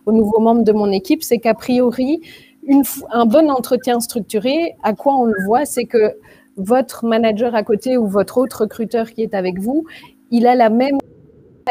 [0.05, 2.21] aux nouveaux membres de mon équipe, c'est qu'a priori,
[2.67, 6.15] une, un bon entretien structuré, à quoi on le voit, c'est que
[6.57, 9.85] votre manager à côté ou votre autre recruteur qui est avec vous,
[10.31, 10.97] il a la même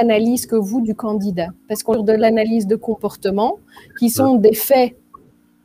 [0.00, 1.48] analyse que vous du candidat.
[1.68, 3.58] Parce qu'on de l'analyse de comportement,
[3.98, 4.96] qui sont des faits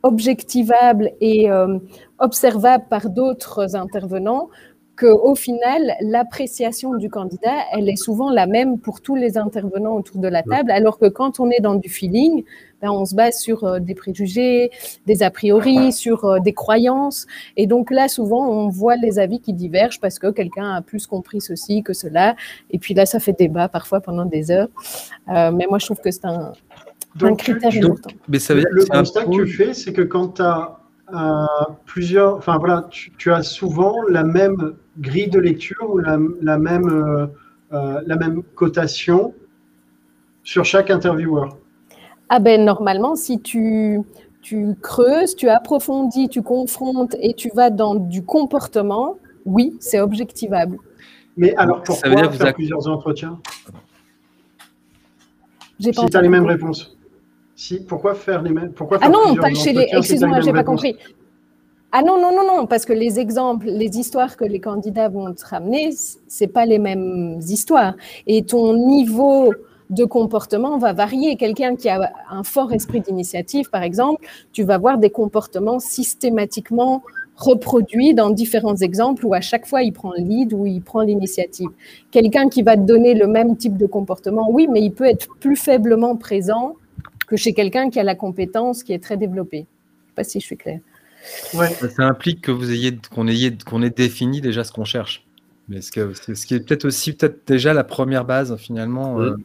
[0.02, 1.78] objectivables et euh,
[2.18, 4.48] observables par d'autres intervenants,
[5.00, 10.18] qu'au final, l'appréciation du candidat, elle est souvent la même pour tous les intervenants autour
[10.18, 12.44] de la table, alors que quand on est dans du feeling,
[12.82, 14.70] ben, on se base sur euh, des préjugés,
[15.06, 17.26] des a priori, sur euh, des croyances.
[17.56, 21.06] Et donc là, souvent, on voit les avis qui divergent parce que quelqu'un a plus
[21.06, 22.36] compris ceci que cela.
[22.70, 24.68] Et puis là, ça fait débat parfois pendant des heures.
[25.28, 26.52] Euh, mais moi, je trouve que c'est un,
[27.36, 28.10] critère important.
[28.28, 30.79] mais ça veut dire le constat que tu fais, c'est que quand tu as
[31.84, 36.18] plusieurs, enfin voilà, tu, as souvent la même grille de lecture ou la,
[36.58, 37.30] même,
[37.70, 39.34] la même cotation
[40.42, 41.56] sur chaque intervieweur.
[42.28, 44.00] Ah ben normalement, si tu,
[44.40, 50.78] tu creuses, tu approfondis, tu confrontes et tu vas dans du comportement, oui, c'est objectivable.
[51.36, 53.38] Mais alors pourquoi faire plusieurs entretiens
[55.80, 56.96] Si tu as les mêmes réponses.
[57.60, 59.86] Si, pourquoi faire les mêmes pourquoi Ah non, pas chez les.
[59.92, 60.96] Excuse-moi, j'ai pas compris.
[61.92, 65.30] Ah non, non, non, non, parce que les exemples, les histoires que les candidats vont
[65.34, 65.90] te ramener,
[66.26, 67.96] c'est pas les mêmes histoires.
[68.26, 69.52] Et ton niveau
[69.90, 71.36] de comportement va varier.
[71.36, 77.02] Quelqu'un qui a un fort esprit d'initiative, par exemple, tu vas voir des comportements systématiquement
[77.36, 81.02] reproduits dans différents exemples où à chaque fois il prend le lead ou il prend
[81.02, 81.68] l'initiative.
[82.10, 85.28] Quelqu'un qui va te donner le même type de comportement, oui, mais il peut être
[85.40, 86.76] plus faiblement présent
[87.30, 89.58] que chez quelqu'un qui a la compétence qui est très développée.
[89.58, 90.80] Je ne sais pas si je suis claire.
[91.22, 95.24] Ça implique que vous ayez qu'on ait, qu'on ait défini déjà ce qu'on cherche.
[95.68, 96.00] Mais ce, qui
[96.54, 99.20] est peut-être aussi peut-être déjà la première base finalement.
[99.20, 99.36] Euh,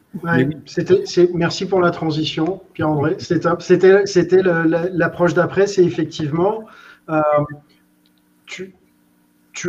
[1.35, 3.17] merci pour la transition, Pierre-André.
[3.19, 6.63] C'était l'approche d'après, c'est effectivement,
[7.09, 7.21] euh,
[8.47, 8.73] tu,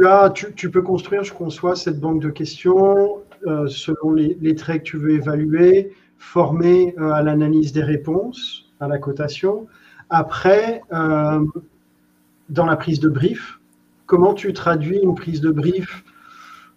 [0.06, 4.88] as, tu, peux construire, je conçois, cette banque de questions euh, selon les, traits que
[4.88, 9.66] tu veux évaluer, former à l'analyse des réponses, à la cotation.
[10.10, 13.58] Après, dans la prise de brief,
[14.06, 16.04] comment tu traduis une prise de brief?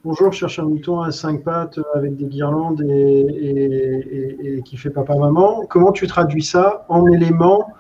[0.06, 5.66] Bonjour, je cherche un mouton à cinq pattes avec des guirlandes et, qui fait papa-maman.
[5.70, 7.74] Comment tu traduis ça en éléments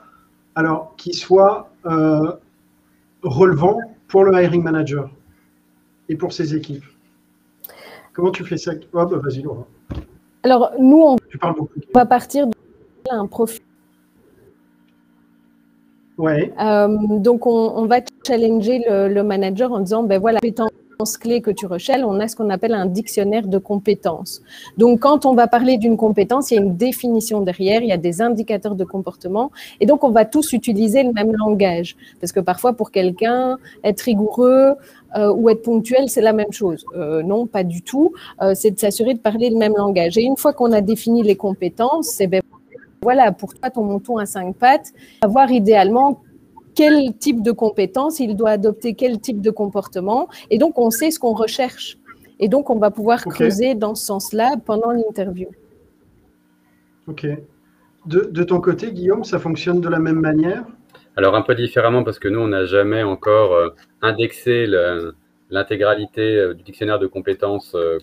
[0.55, 2.33] alors, qui soient euh,
[3.23, 5.09] relevants pour le hiring manager
[6.09, 6.83] et pour ses équipes?
[8.11, 8.73] Comment tu fais ça?
[8.91, 9.65] Oh, bah, Vas-y, Laura.
[10.49, 11.15] Alors, nous, on,
[11.93, 12.47] va partir
[13.07, 13.61] d'un profil.
[16.17, 16.51] Ouais.
[17.19, 20.39] donc, on, va challenger le, manager en disant, ben voilà,
[21.19, 24.41] clés que tu recherches, on a ce qu'on appelle un dictionnaire de compétences.
[24.77, 27.93] Donc, quand on va parler d'une compétence, il y a une définition derrière, il y
[27.93, 31.95] a des indicateurs de comportement, et donc on va tous utiliser le même langage.
[32.19, 34.73] Parce que parfois, pour quelqu'un, être rigoureux
[35.15, 36.85] euh, ou être ponctuel, c'est la même chose.
[36.95, 38.13] Euh, non, pas du tout.
[38.41, 40.17] Euh, c'est de s'assurer de parler le même langage.
[40.17, 42.41] Et une fois qu'on a défini les compétences, c'est ben,
[43.01, 44.91] voilà, pour toi, ton mouton à cinq pattes,
[45.21, 46.21] avoir idéalement
[46.75, 50.27] quel type de compétences, il doit adopter quel type de comportement.
[50.49, 51.97] Et donc, on sait ce qu'on recherche.
[52.39, 55.49] Et donc, on va pouvoir creuser dans ce sens-là pendant l'interview.
[57.07, 57.27] OK.
[58.05, 60.65] De, ton côté, Guillaume, ça fonctionne de la même manière?
[61.19, 64.65] Alors, un peu différemment parce que nous, on n'a jamais encore euh, indexé
[65.49, 67.97] l'intégralité euh, du dictionnaire de compétences euh,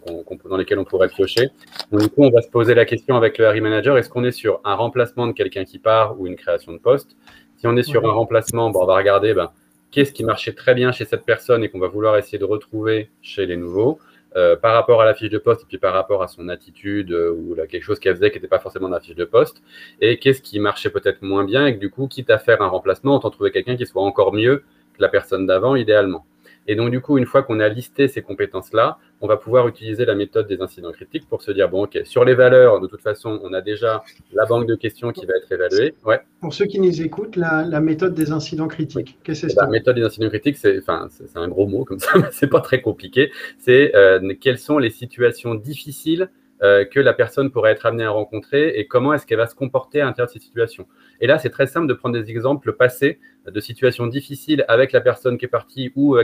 [0.44, 1.48] dans lesquelles on pourrait piocher.
[1.90, 4.22] Donc, du coup, on va se poser la question avec le Harry Manager, est-ce qu'on
[4.22, 7.16] est sur un remplacement de quelqu'un qui part ou une création de poste?
[7.56, 9.50] Si on est sur un remplacement, on va regarder ben,
[9.92, 13.08] qu'est-ce qui marchait très bien chez cette personne et qu'on va vouloir essayer de retrouver
[13.22, 13.98] chez les nouveaux?
[14.36, 17.10] Euh, par rapport à la fiche de poste et puis par rapport à son attitude
[17.10, 19.24] euh, ou là, quelque chose qu'elle faisait qui n'était pas forcément dans la fiche de
[19.24, 19.62] poste
[20.02, 22.66] et qu'est-ce qui marchait peut-être moins bien et que du coup, quitte à faire un
[22.66, 24.58] remplacement, on trouver quelqu'un qui soit encore mieux
[24.92, 26.26] que la personne d'avant idéalement.
[26.68, 30.04] Et donc, du coup, une fois qu'on a listé ces compétences-là, on va pouvoir utiliser
[30.04, 33.02] la méthode des incidents critiques pour se dire, bon, OK, sur les valeurs, de toute
[33.02, 34.02] façon, on a déjà
[34.32, 35.94] la banque de questions qui va être évaluée.
[36.04, 36.20] Ouais.
[36.40, 39.96] Pour ceux qui nous écoutent, la, méthode des incidents critiques, qu'est-ce que c'est La méthode
[39.96, 43.30] des incidents critiques, c'est enfin, un gros mot comme ça, mais c'est pas très compliqué.
[43.58, 46.28] C'est euh, quelles sont les situations difficiles
[46.62, 49.54] euh, que la personne pourrait être amenée à rencontrer et comment est-ce qu'elle va se
[49.54, 50.86] comporter à l'intérieur de ces situations.
[51.20, 53.18] Et là, c'est très simple de prendre des exemples passés
[53.50, 56.16] de situations difficiles avec la personne qui est partie ou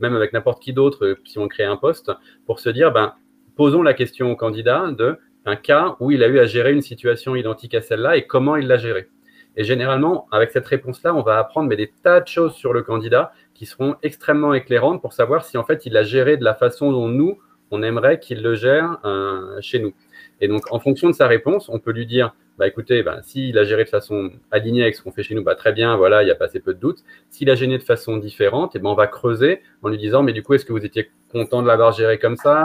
[0.00, 2.10] même avec n'importe qui d'autre euh, si on crée un poste
[2.46, 3.14] pour se dire, ben,
[3.56, 6.82] posons la question au candidat de un cas où il a eu à gérer une
[6.82, 9.08] situation identique à celle-là et comment il l'a gérée.
[9.56, 12.82] Et généralement, avec cette réponse-là, on va apprendre mais des tas de choses sur le
[12.82, 16.54] candidat qui seront extrêmement éclairantes pour savoir si en fait il a géré de la
[16.54, 17.38] façon dont nous,
[17.70, 19.94] on aimerait qu'il le gère euh, chez nous.
[20.40, 23.58] Et donc, en fonction de sa réponse, on peut lui dire, bah écoutez, bah, s'il
[23.58, 26.22] a géré de façon alignée avec ce qu'on fait chez nous, bah, très bien, voilà,
[26.22, 27.00] il n'y a pas assez peu de doutes.
[27.28, 30.22] S'il a géré de façon différente, et eh ben, on va creuser en lui disant,
[30.22, 32.64] mais du coup, est-ce que vous étiez content de l'avoir géré comme ça?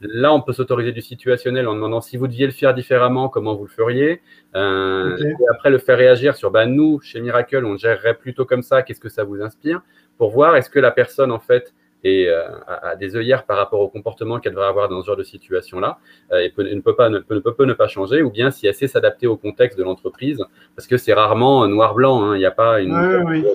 [0.00, 3.54] Là, on peut s'autoriser du situationnel en demandant si vous deviez le faire différemment, comment
[3.54, 4.20] vous le feriez.
[4.56, 8.62] Euh, Et après, le faire réagir sur, bah, nous, chez Miracle, on gérerait plutôt comme
[8.62, 9.80] ça, qu'est-ce que ça vous inspire?
[10.18, 11.72] Pour voir, est-ce que la personne, en fait,
[12.04, 15.16] et euh, à, des œillères par rapport au comportement qu'elle devrait avoir dans ce genre
[15.16, 15.98] de situation-là,
[16.32, 18.88] euh, et ne, peut pas, ne, peut, ne pas changer, ou bien si elle sait
[18.88, 20.42] s'adapter au contexte de l'entreprise,
[20.74, 22.36] parce que c'est rarement noir-blanc, hein.
[22.36, 22.94] il n'y a pas une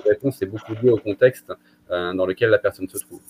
[0.06, 1.52] réponse, c'est beaucoup lié au contexte
[1.90, 3.20] euh, dans lequel la personne se trouve.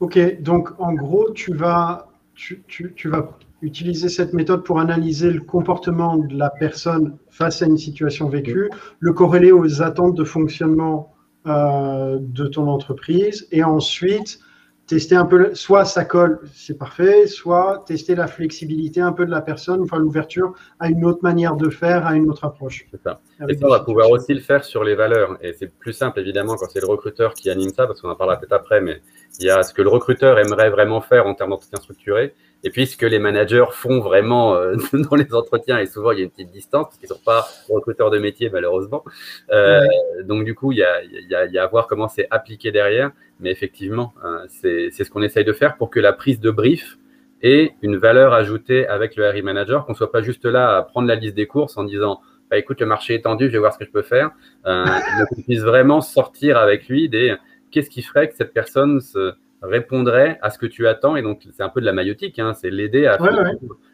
[0.00, 3.30] Ok, donc en gros, tu vas, tu, tu, tu vas
[3.62, 8.70] utiliser cette méthode pour analyser le comportement de la personne face à une situation vécue,
[9.00, 11.15] le corréler aux attentes de fonctionnement
[11.46, 14.40] euh, de ton entreprise et ensuite
[14.86, 19.30] tester un peu, soit ça colle, c'est parfait, soit tester la flexibilité un peu de
[19.30, 22.86] la personne, enfin l'ouverture à une autre manière de faire, à une autre approche.
[22.90, 23.20] C'est ça.
[23.48, 25.38] Et ça, on va pouvoir aussi le faire sur les valeurs.
[25.40, 28.16] Et c'est plus simple, évidemment, quand c'est le recruteur qui anime ça, parce qu'on en
[28.16, 29.02] parlera peut-être après, mais
[29.40, 32.70] il y a ce que le recruteur aimerait vraiment faire en termes d'entretien structuré, et
[32.70, 35.78] puis ce que les managers font vraiment euh, dans les entretiens.
[35.78, 38.18] Et souvent, il y a une petite distance, parce qu'ils ne sont pas recruteurs de
[38.18, 39.04] métier, malheureusement.
[39.50, 39.86] Euh,
[40.24, 42.72] donc, du coup, il y a, y, a, y a, à voir comment c'est appliqué
[42.72, 43.12] derrière.
[43.40, 46.98] Mais effectivement, euh, c'est ce qu'on essaye de faire pour que la prise de brief
[47.42, 50.82] ait une valeur ajoutée avec le RI manager, qu'on ne soit pas juste là à
[50.82, 53.58] prendre la liste des courses en disant bah, écoute, le marché est tendu, je vais
[53.58, 54.30] voir ce que je peux faire.
[54.66, 54.84] Euh,
[55.28, 57.36] qu'on puisse vraiment sortir avec lui des
[57.70, 59.34] qu'est-ce qui ferait que cette personne se
[59.66, 61.16] répondrait à ce que tu attends.
[61.16, 63.18] Et donc, c'est un peu de la maïotique, hein, c'est l'aider à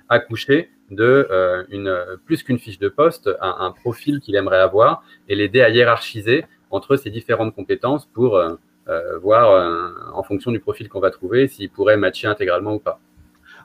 [0.08, 5.02] accoucher de euh, une, plus qu'une fiche de poste, un, un profil qu'il aimerait avoir
[5.28, 8.54] et l'aider à hiérarchiser entre ces différentes compétences pour euh,
[8.88, 13.00] euh, voir en fonction du profil qu'on va trouver s'il pourrait matcher intégralement ou pas.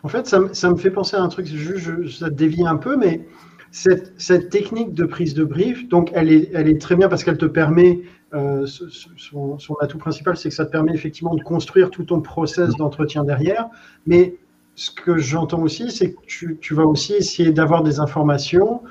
[0.03, 2.77] En fait, ça, ça, me fait penser à un truc, je, je, ça dévie un
[2.77, 3.25] peu, mais
[3.71, 7.23] cette, cette, technique de prise de brief, donc elle est, elle est très bien parce
[7.23, 8.01] qu'elle te permet
[8.33, 12.75] euh, son, atout principal, c'est que ça te permet effectivement de construire tout ton process
[12.75, 13.67] d'entretien derrière.
[14.05, 14.35] Mais
[14.75, 18.81] ce que j'entends aussi, c'est que tu, vas aussi essayer d'avoir des informations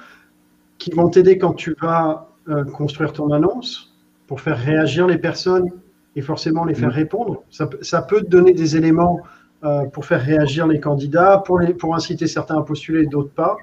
[0.78, 3.94] qui vont t'aider quand tu vas euh, construire ton annonce
[4.26, 5.70] pour faire réagir les personnes
[6.16, 7.42] et forcément les faire répondre.
[7.50, 9.20] Ça, peut te donner des éléments
[9.64, 13.32] euh, pour faire réagir les candidats, pour, les, pour inciter certains à postuler et d'autres
[13.32, 13.56] pas.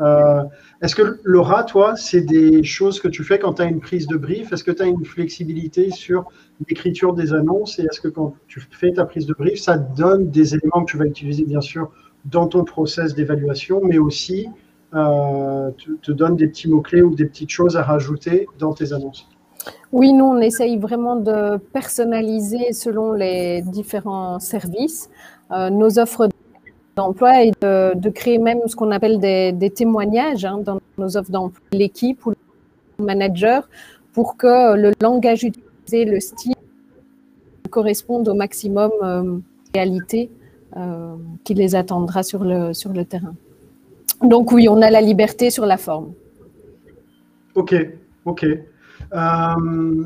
[0.00, 0.42] Euh,
[0.84, 4.06] est-ce que Laura, toi, c'est des choses que tu fais quand tu as une prise
[4.06, 4.52] de brief?
[4.52, 6.26] Est-ce que tu as une flexibilité sur
[6.68, 7.78] l'écriture des annonces?
[7.78, 10.90] Et est-ce que quand tu fais ta prise de brief, ça donne des éléments que
[10.90, 11.90] tu vas utiliser, bien sûr,
[12.26, 14.46] dans ton process d'évaluation, mais aussi
[14.94, 15.70] euh,
[16.02, 19.26] te, donne des petits mots-clés ou des petites choses à rajouter dans tes annonces?
[19.90, 25.08] Oui, nous, on essaye vraiment de personnaliser selon les différents services
[25.50, 26.28] euh, nos offres
[26.96, 31.60] d'emploi et de, créer même ce qu'on appelle des, témoignages hein, dans nos offres d'emploi,
[31.72, 32.32] l'équipe ou
[32.98, 33.68] le manager,
[34.12, 36.54] pour que le langage utilisé, le style
[37.70, 39.38] correspondent au maximum euh,
[39.74, 40.30] réalité
[40.76, 43.34] euh, qui les attendra sur le, sur le terrain.
[44.22, 46.12] Donc oui, on a la liberté sur la forme.
[47.54, 47.74] Ok,
[48.24, 48.44] ok.
[48.44, 50.04] Euh,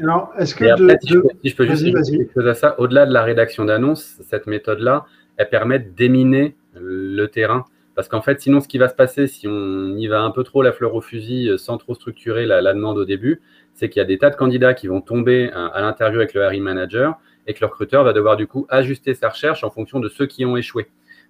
[0.00, 0.64] alors, est-ce que
[1.02, 4.46] si, je peux, juste dire quelque chose à ça, au-delà de la rédaction d'annonces, cette
[4.46, 5.06] méthode-là,
[5.38, 7.64] elle permet de déminer le terrain.
[7.98, 10.44] Parce qu'en fait, sinon, ce qui va se passer si on y va un peu
[10.44, 13.40] trop la fleur au fusil euh, sans trop structurer la, demande au début,
[13.74, 16.32] c'est qu'il y a des tas de candidats qui vont tomber euh, à l'interview avec
[16.32, 17.18] le hiring manager
[17.48, 20.26] et que le recruteur va devoir du coup ajuster sa recherche en fonction de ceux
[20.26, 20.86] qui ont échoué.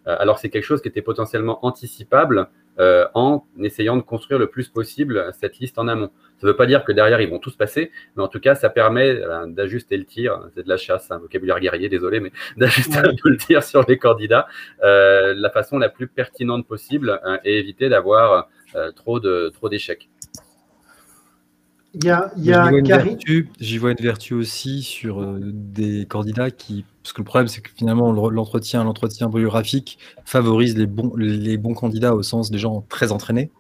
[0.06, 2.50] Euh, alors c'est quelque chose qui était potentiellement anticipable
[3.14, 6.11] en essayant de construire le plus possible cette liste en amont.
[6.41, 8.55] Ça ne veut pas dire que derrière ils vont tous passer, mais en tout cas
[8.55, 10.41] ça permet d'ajuster le tir.
[10.55, 13.84] C'est de la chasse, un vocabulaire guerrier, désolé, mais d'ajuster un peu le tir sur
[13.89, 14.47] les candidats
[14.82, 18.49] de la façon la plus pertinente possible et éviter d'avoir
[18.95, 19.18] trop
[19.68, 20.09] d'échecs.
[21.95, 22.30] Il y a,
[23.59, 26.84] J'y vois, une vertu aussi sur euh, des candidats qui.
[27.03, 31.72] Parce que le problème, c'est que finalement, l'entretien, l'entretien biographique favorise les bons, les bons
[31.72, 33.51] candidats au sens des gens très entraînés.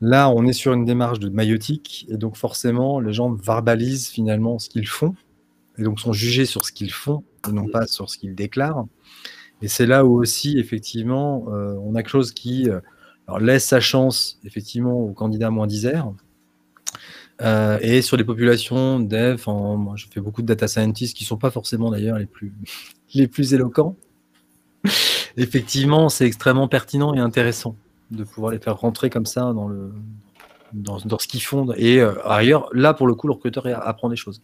[0.00, 4.58] Là, on est sur une démarche de maïotique, et donc forcément, les gens verbalisent finalement
[4.58, 5.14] ce qu'ils font,
[5.76, 8.86] et donc sont jugés sur ce qu'ils font, et non pas sur ce qu'ils déclarent.
[9.60, 12.80] Et c'est là où aussi, effectivement, euh, on a quelque chose qui euh,
[13.40, 16.10] laisse sa chance, effectivement, aux candidats moins disaires,
[17.42, 19.36] euh, et sur les populations dev,
[19.96, 22.18] je fais beaucoup de data scientists qui ne sont pas forcément d'ailleurs
[23.14, 23.96] les plus éloquents.
[25.36, 27.76] Effectivement, c'est extrêmement pertinent et intéressant
[28.10, 29.92] de pouvoir les faire rentrer comme ça dans, le,
[30.72, 31.72] dans, ce qu'ils font.
[31.76, 34.42] Et euh, ailleurs, là pour le coup, le recruteur apprend des choses.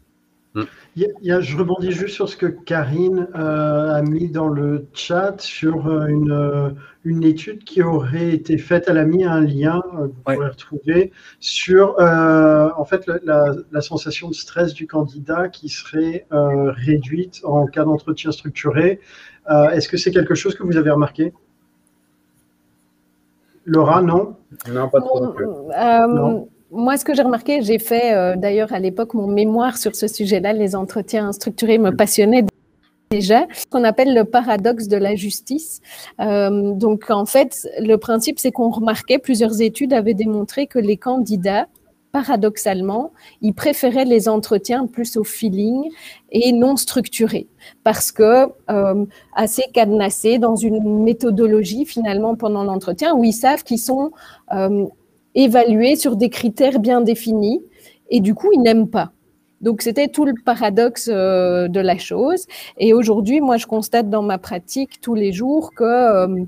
[0.95, 4.87] Il y a, je rebondis juste sur ce que Karine euh, a mis dans le
[4.95, 6.71] chat sur euh, une, euh,
[7.05, 8.85] une, étude qui aurait été faite.
[8.87, 14.35] Elle a mis un lien, vous pourrez retrouver, sur en fait la, la, sensation de
[14.35, 19.01] stress du candidat qui serait réduite en cas d'entretien structuré.
[19.49, 21.33] Est-ce que c'est quelque chose que vous avez remarqué?
[23.67, 24.37] Laura, non
[24.73, 25.21] Non, pas trop.
[25.21, 29.95] Non moi, ce que j'ai remarqué, j'ai fait euh, d'ailleurs à l'époque mon mémoire sur
[29.95, 30.53] ce sujet-là.
[30.53, 32.45] Les entretiens structurés me passionnaient
[33.11, 33.47] déjà.
[33.55, 35.81] Ce qu'on appelle le paradoxe de la justice.
[36.21, 40.97] Euh, donc, en fait, le principe, c'est qu'on remarquait, plusieurs études avaient démontré que les
[40.97, 41.67] candidats,
[42.17, 43.13] paradoxalement,
[43.43, 45.91] ils préféraient les entretiens plus au feeling
[46.31, 47.47] et non structurés,
[47.85, 49.05] parce que euh,
[49.35, 54.13] assez cadenassés dans une méthodologie finalement pendant l'entretien où ils savent qu'ils sont
[55.35, 57.61] évalués sur des critères bien définis
[58.09, 59.13] et du coup, ils n'aiment pas.
[59.61, 62.47] Donc, c'était tout le paradoxe euh, de la chose.
[62.79, 66.45] Et aujourd'hui, moi, je constate dans ma pratique tous les jours que euh,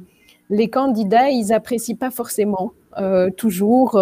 [0.50, 3.98] les candidats, ils apprécient pas forcément euh, toujours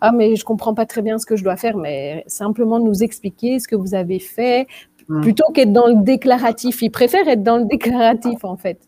[0.00, 3.02] ah mais je comprends pas très bien ce que je dois faire mais simplement nous
[3.02, 4.66] expliquer ce que vous avez fait
[5.22, 8.80] plutôt qu'être dans le déclaratif ils préfèrent être dans le déclaratif en fait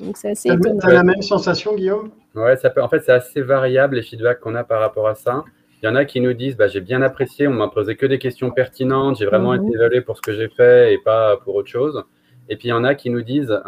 [0.00, 2.10] donc c'est assez as la même sensation Guillaume?
[2.34, 5.14] Ouais, ça peut, en fait, c'est assez variable les feedbacks qu'on a par rapport à
[5.14, 5.44] ça.
[5.82, 8.06] Il y en a qui nous disent bah, j'ai bien apprécié, on m'a posé que
[8.06, 9.64] des questions pertinentes, j'ai vraiment mhm.
[9.64, 12.02] été évalué pour ce que j'ai fait et pas pour autre chose.
[12.48, 13.58] Et puis il y en a qui nous disent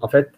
[0.00, 0.30] en fait,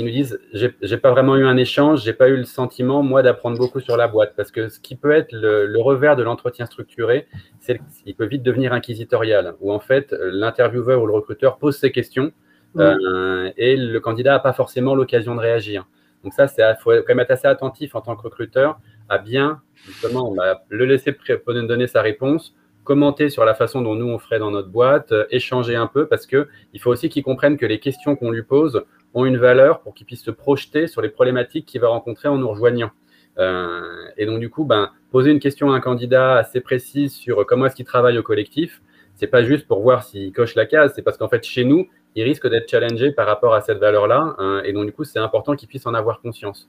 [0.00, 3.22] ils nous disent j'ai pas vraiment eu un échange, j'ai pas eu le sentiment, moi,
[3.22, 4.32] d'apprendre beaucoup sur la boîte.
[4.34, 7.26] Parce que ce qui peut être le, revers de l'entretien structuré,
[7.58, 11.92] c'est qu'il peut vite devenir inquisitorial, où en fait, l'intervieweur ou le recruteur pose ses
[11.92, 12.32] questions.
[12.78, 15.86] Euh, et le candidat n'a pas forcément l'occasion de réagir.
[16.22, 18.78] Donc ça, il faut quand même être assez attentif en tant que recruteur
[19.08, 22.54] à bien justement bah, le laisser donner sa réponse,
[22.90, 26.08] commenter sur la façon dont nous on ferait dans notre boîte, euh, échanger un peu
[26.08, 28.82] parce que il faut aussi qu'il comprenne que les questions qu'on lui pose
[29.14, 32.36] ont une valeur pour qu'il puisse se projeter sur les problématiques qu'il va rencontrer en
[32.36, 32.90] nous rejoignant.
[33.38, 33.80] Euh,
[34.16, 37.66] et donc du coup, ben, poser une question à un candidat assez précise sur comment
[37.66, 38.82] est-ce qu'il travaille au collectif,
[39.14, 41.86] c'est pas juste pour voir s'il coche la case, c'est parce qu'en fait chez nous,
[42.16, 44.34] il risque d'être challengé par rapport à cette valeur-là.
[44.38, 46.68] Hein, et donc, du coup, c'est important qu'il puisse en avoir conscience.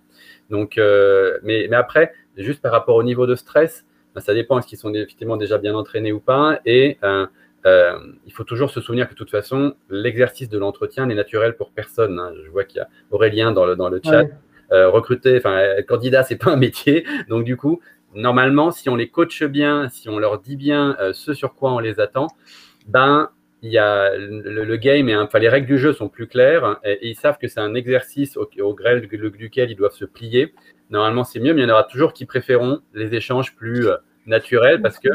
[0.52, 3.86] Donc, euh, mais, après, juste par rapport au niveau de stress,
[4.20, 6.60] ça dépend est-ce qu'ils sont effectivement déjà bien entraînés ou pas.
[6.66, 7.26] Et euh,
[7.66, 11.56] euh, il faut toujours se souvenir que de toute façon, l'exercice de l'entretien n'est naturel
[11.56, 12.20] pour personne.
[12.20, 12.34] Hein.
[12.44, 14.26] Je vois qu'il y a Aurélien dans le, dans le chat.
[14.72, 17.06] recruter, enfin, candidat, c'est pas un métier.
[17.30, 17.80] Donc, du coup,
[18.14, 21.80] normalement, si on les coache bien, si on leur dit bien ce sur quoi on
[21.80, 22.28] les attend,
[22.88, 23.30] ben,
[23.62, 27.08] il y a le, game et enfin, les règles du jeu sont plus claires et,
[27.08, 30.54] ils savent que c'est un exercice au, au grêle duquel ils doivent se plier.
[30.90, 33.96] Normalement, c'est mieux, mais il y en aura toujours qui préféreront les échanges plus, euh,
[34.26, 35.10] naturel parce que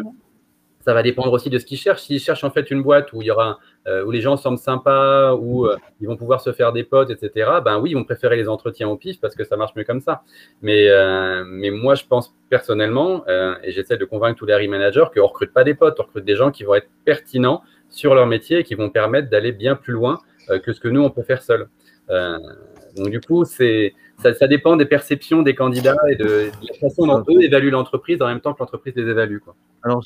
[0.81, 2.03] ça va dépendre aussi de ce qu'ils cherchent.
[2.03, 4.57] S'ils cherchent en fait une boîte où il y aura euh, où les gens semblent
[4.57, 7.51] sympas, où euh, ils vont pouvoir se faire des potes, etc.
[7.65, 10.01] Ben oui, ils vont préférer les entretiens au pif parce que ça marche mieux comme
[10.01, 10.23] ça.
[10.63, 15.07] Mais euh, mais moi, je pense personnellement, et j'essaie de convaincre tous les hiring managers
[15.13, 17.63] qu'on recrute pas des potes, on recrute des gens qui vont être pertinents
[17.97, 20.21] sur leur métier et qui vont permettre d'aller bien plus loin
[20.63, 21.69] que ce que nous on peut faire seul.
[22.09, 27.23] donc du coup, c'est ça, dépend des perceptions des candidats et de, la façon dont
[27.29, 29.39] eux évaluent l'entreprise en même temps que l'entreprise les évalue.
[29.39, 29.55] Quoi.
[29.83, 30.03] Alors,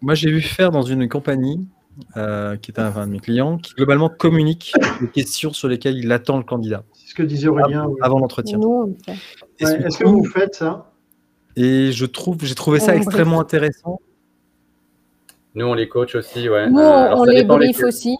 [0.00, 1.68] moi, j'ai vu faire dans une compagnie
[2.16, 6.10] euh, qui était un, de mes clients, qui globalement communique les questions sur lesquelles il
[6.12, 6.84] attend le candidat.
[6.94, 7.88] C'est ce que disait Aurélien.
[8.00, 8.58] Avant, l'entretien.
[9.58, 10.92] Est-ce que vous faites ça?
[11.56, 14.00] Et je trouve, j'ai trouvé ça extrêmement intéressant.
[15.60, 16.70] Nous, on les coach aussi, ouais.
[16.70, 18.16] Nous, on les brief aussi.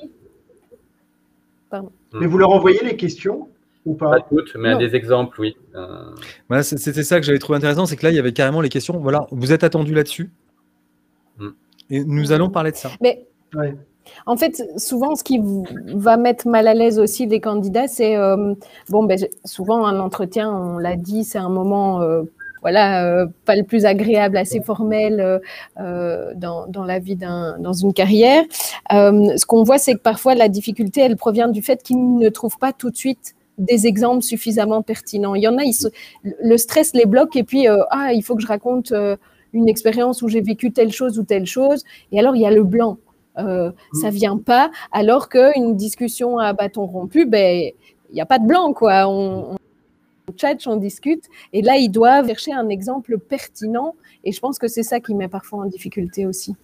[1.71, 1.91] Pardon.
[2.13, 3.49] Mais vous leur envoyez les questions
[3.87, 4.11] ou pas?
[4.11, 5.57] Pas toutes, mais des exemples, oui.
[5.75, 6.63] Euh...
[6.63, 8.99] C'était ça que j'avais trouvé intéressant, c'est que là, il y avait carrément les questions.
[8.99, 10.31] Voilà, vous êtes attendu là-dessus.
[11.39, 11.51] Hmm.
[11.89, 12.91] Et nous allons parler de ça.
[13.01, 13.27] Mais
[14.27, 15.41] en fait, souvent, ce qui
[15.95, 18.55] va mettre mal à l'aise aussi des candidats, c'est euh,
[18.91, 22.03] bon, ben, souvent un entretien, on l'a dit, c'est un moment.
[22.03, 22.23] Euh,
[22.63, 25.41] voilà, euh, pas le plus agréable, assez formel
[25.77, 28.45] dans, dans, la vie d'un, dans une carrière.
[28.91, 32.59] ce qu'on voit, c'est que parfois la difficulté, elle provient du fait qu'ils ne trouvent
[32.59, 35.35] pas tout de suite des exemples suffisamment pertinents.
[35.35, 35.63] Il y en a,
[36.23, 38.93] le stress les bloque et puis, ah, il faut que je raconte
[39.53, 41.85] une expérience où j'ai vécu telle chose ou telle chose.
[42.13, 42.99] Et alors, il y a le blanc.
[43.39, 44.15] Euh, ça mm.
[44.15, 47.71] vient pas, alors qu'une discussion à bâton rompu, ben
[48.11, 49.07] il n'y a pas de blanc, quoi.
[49.09, 49.57] On, on
[50.67, 54.83] on discute, et là, ils doivent chercher un exemple pertinent, et je pense que c'est
[54.83, 56.57] ça qui met parfois en difficulté aussi.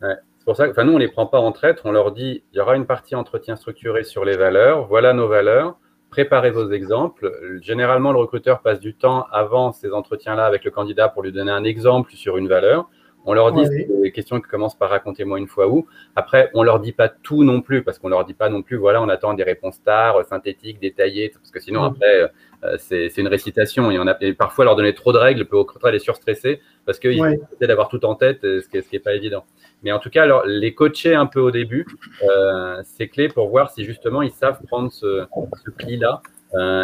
[0.00, 2.56] c'est pour ça que, nous, on les prend pas en traite, on leur dit, il
[2.56, 5.78] y aura une partie entretien structuré sur les valeurs, voilà nos valeurs,
[6.10, 7.32] préparez vos exemples.
[7.60, 11.50] Généralement, le recruteur passe du temps avant ces entretiens-là avec le candidat pour lui donner
[11.50, 12.88] un exemple sur une valeur.
[13.26, 13.64] On leur dit
[14.02, 15.86] des questions qui commencent par racontez-moi une fois où.
[16.14, 18.76] Après, on leur dit pas tout non plus, parce qu'on leur dit pas non plus,
[18.76, 22.30] voilà, on attend des réponses tard, euh, synthétiques, détaillées, parce que sinon, après,
[22.64, 23.90] euh, c'est une récitation.
[23.90, 26.98] Et, on a, parfois, leur donner trop de règles peut au contraire les surstresser, parce
[26.98, 27.40] qu'ils ouais.
[27.54, 29.44] essaient d'avoir tout en tête, ce qui n'est pas évident.
[29.82, 31.86] Mais en tout cas, alors, les coacher un peu au début,
[32.22, 35.24] euh, c'est clé pour voir si justement ils savent prendre ce,
[35.64, 36.20] ce pli-là.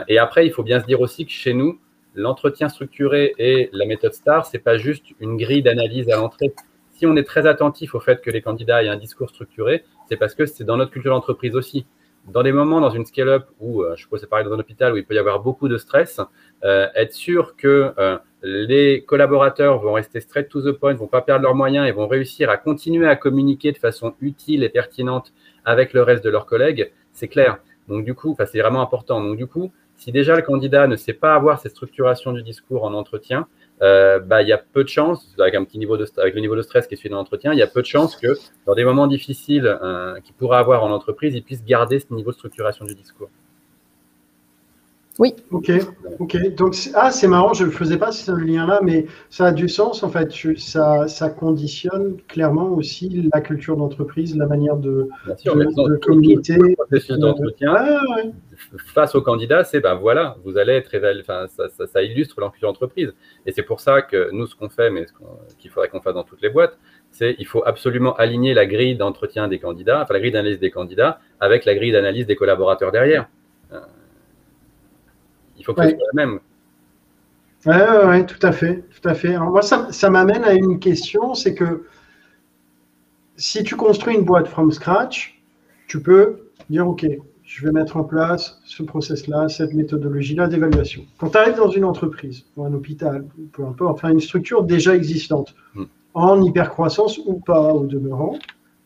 [0.09, 1.79] et après, il faut bien se dire aussi que chez nous,
[2.15, 6.53] l'entretien structuré et la méthode STAR, c'est pas juste une grille d'analyse à l'entrée.
[6.93, 10.17] Si on est très attentif au fait que les candidats aient un discours structuré, c'est
[10.17, 11.87] parce que c'est dans notre culture d'entreprise aussi.
[12.29, 14.93] Dans des moments, dans une scale-up où, euh, je suppose c'est pareil dans un hôpital
[14.93, 16.21] où il peut y avoir beaucoup de stress,
[16.65, 21.23] euh, être sûr que euh, les collaborateurs vont rester straight to the point, vont pas
[21.23, 25.33] perdre leurs moyens et vont réussir à continuer à communiquer de façon utile et pertinente
[25.65, 27.59] avec le reste de leurs collègues, c'est clair.
[27.89, 29.21] Donc du coup, c'est vraiment important.
[29.21, 32.85] Donc du coup, si déjà le candidat ne sait pas avoir cette structuration du discours
[32.85, 33.47] en entretien,
[33.83, 36.97] euh, bah, il y a peu de chances, avec, le niveau de stress qui est
[36.97, 38.35] suivi dans l'entretien, il y a peu de chances que
[38.67, 42.31] dans des moments difficiles euh, qu'il pourra avoir en entreprise, il puisse garder ce niveau
[42.31, 43.29] de structuration du discours.
[45.21, 45.35] Oui.
[45.51, 45.71] Ok,
[46.19, 46.55] ok.
[46.55, 50.03] Donc, ah, c'est marrant, je ne faisais pas ce lien-là, mais ça a du sens,
[50.03, 50.33] en fait.
[50.57, 56.57] Ça, ça conditionne clairement aussi la culture d'entreprise, la manière de, sûr, de, communiquer.
[57.19, 58.01] d'entretien,
[58.95, 62.41] face au candidat, c'est ben voilà, vous allez être évalué, enfin, ça, ça, ça, illustre
[62.41, 63.13] l'enculture d'entreprise.
[63.45, 65.05] Et c'est pour ça que nous, ce qu'on fait, mais
[65.59, 66.79] qu'il faudrait qu'on fasse dans toutes les boîtes,
[67.11, 70.71] c'est il faut absolument aligner la grille d'entretien des candidats, enfin la grille d'analyse des
[70.71, 73.29] candidats, avec la grille d'analyse des collaborateurs derrière.
[75.61, 76.41] Il faut que ce soit la même.
[77.67, 79.35] Oui, ouais, ouais, tout à fait, tout à fait.
[79.35, 81.85] Alors moi, ça, ça m'amène à une question, c'est que
[83.37, 85.41] si tu construis une boîte from scratch,
[85.87, 87.07] tu peux dire, OK,
[87.43, 91.03] je vais mettre en place ce process-là, cette méthodologie-là d'évaluation.
[91.19, 94.95] Quand tu arrives dans une entreprise, ou un hôpital, peu importe, enfin une structure déjà
[94.95, 95.85] existante, hmm.
[96.15, 98.39] en hypercroissance ou pas au demeurant,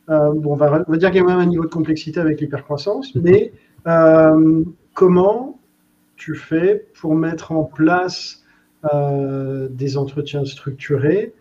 [0.08, 3.14] euh, bon, on, va, dire qu'il y a même un niveau de complexité avec l'hypercroissance,
[3.16, 3.52] mais
[3.86, 4.64] euh,
[4.94, 5.58] comment
[6.16, 8.42] tu fais pour mettre en place
[8.92, 11.32] euh, des entretiens structurés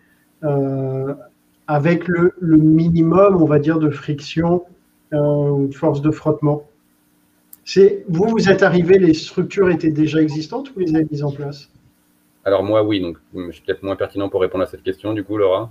[1.66, 4.64] avec le, le, minimum, on va dire, de friction
[5.12, 6.66] ou de force de frottement
[8.08, 11.32] vous, vous êtes arrivé, les structures étaient déjà existantes ou vous les avez mises en
[11.32, 11.70] place?
[12.44, 13.00] Alors moi, oui.
[13.00, 15.70] Donc, je suis peut-être moins pertinent pour répondre à cette question, du coup, Laura.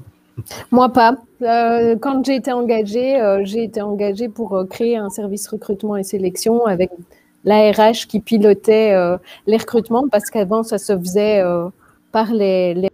[0.72, 1.18] Moi, pas.
[1.43, 5.95] Euh, quand j'ai été engagée, euh, j'ai été engagée pour euh, créer un service recrutement
[5.95, 6.89] et sélection avec
[7.44, 8.96] l'ARH qui pilotait
[9.48, 11.44] les recrutements parce qu'avant, ça se faisait
[12.12, 12.89] par les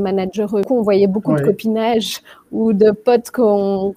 [0.00, 2.20] managers, on voyait beaucoup de copinage
[2.52, 3.94] ou de potes qu'on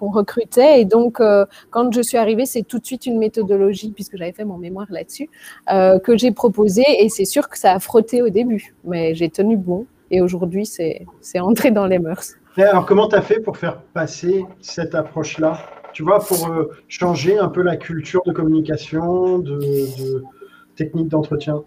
[0.00, 0.80] recrutait.
[0.80, 4.32] Et donc, euh, quand je suis arrivée, c'est tout de suite une méthodologie, puisque j'avais
[4.32, 5.30] fait mon mémoire là-dessus,
[5.72, 6.84] euh, que j'ai proposée.
[6.98, 9.86] Et c'est sûr que ça a frotté au début, mais j'ai tenu bon.
[10.10, 11.06] Et aujourd'hui, c'est
[11.40, 12.34] entré dans les mœurs.
[12.58, 15.56] alors, comment tu as fait pour faire passer cette approche-là?
[15.92, 20.24] Tu vois, pour euh, changer un peu la culture de communication, de, de
[20.76, 21.62] technique d'entretien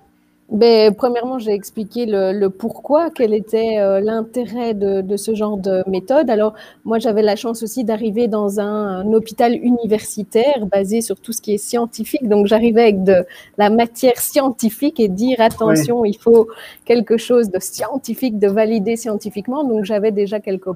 [0.50, 6.30] ben, premièrement, j'ai expliqué le, pourquoi, quel était euh, l'intérêt de, ce genre de méthode.
[6.30, 6.54] Alors,
[6.84, 11.56] moi, j'avais la chance aussi d'arriver dans un, hôpital universitaire basé sur tout ce qui
[11.56, 12.28] est scientifique.
[12.30, 13.26] Donc, j'arrivais avec de
[13.58, 16.48] la matière scientifique et dire attention, il faut
[16.86, 19.64] quelque chose de scientifique, de validé scientifiquement.
[19.64, 20.74] Donc, j'avais déjà quelques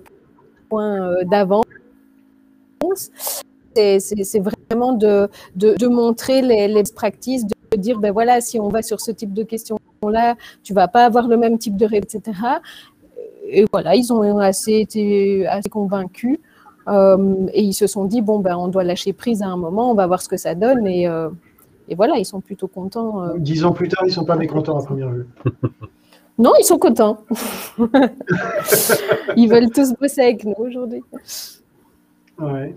[0.68, 1.66] points euh, d'avance.
[3.76, 7.46] C'est vraiment de, de, montrer les, les practices,
[7.78, 11.28] dire, ben voilà, si on va sur ce type de questions-là, tu vas pas avoir
[11.28, 12.38] le même type de réponse, etc.
[13.48, 16.40] Et voilà, ils ont assez été assez convaincus.
[16.88, 19.92] Euh, et ils se sont dit, bon, ben, on doit lâcher prise à un moment,
[19.92, 20.88] on va voir ce que ça donne.
[20.88, 21.30] Et, euh,
[21.88, 23.24] et voilà, ils sont plutôt contents.
[23.24, 23.38] Euh.
[23.38, 25.28] Dix ans plus tard, ils ne sont pas mécontents à première vue.
[26.42, 27.18] Non, ils sont contents.
[29.36, 31.04] ils veulent tous bosser avec nous aujourd'hui.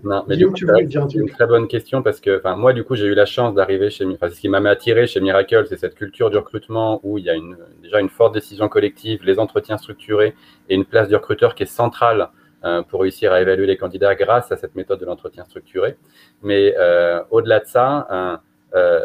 [0.03, 3.05] Non, mais du coup, c'est une très bonne question parce que moi, du coup, j'ai
[3.05, 6.29] eu la chance d'arriver chez enfin, ce qui m'a attiré chez Miracle, c'est cette culture
[6.29, 10.35] du recrutement où il y a une, déjà une forte décision collective, les entretiens structurés
[10.69, 12.29] et une place du recruteur qui est centrale
[12.65, 15.97] euh, pour réussir à évaluer les candidats grâce à cette méthode de l'entretien structuré.
[16.41, 18.39] Mais euh, au-delà de ça,
[18.73, 18.99] euh,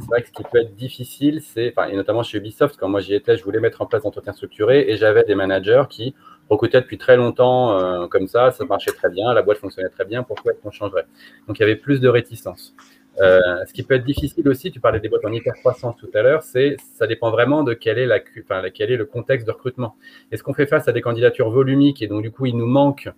[0.00, 3.00] c'est vrai que ce qui peut être difficile, c'est, et notamment chez Ubisoft, quand moi
[3.00, 6.14] j'y étais, je voulais mettre en place l'entretien structuré et j'avais des managers qui
[6.48, 10.04] recrutait depuis très longtemps euh, comme ça, ça marchait très bien, la boîte fonctionnait très
[10.04, 11.06] bien, pourquoi est-ce qu'on changerait?
[11.48, 12.74] Donc il y avait plus de réticence.
[13.20, 16.22] Euh, ce qui peut être difficile aussi, tu parlais des boîtes en hyper-croissance tout à
[16.22, 19.52] l'heure, c'est ça dépend vraiment de quel est, la, enfin, quel est le contexte de
[19.52, 19.96] recrutement.
[20.30, 23.10] Est-ce qu'on fait face à des candidatures volumiques et donc du coup il nous manque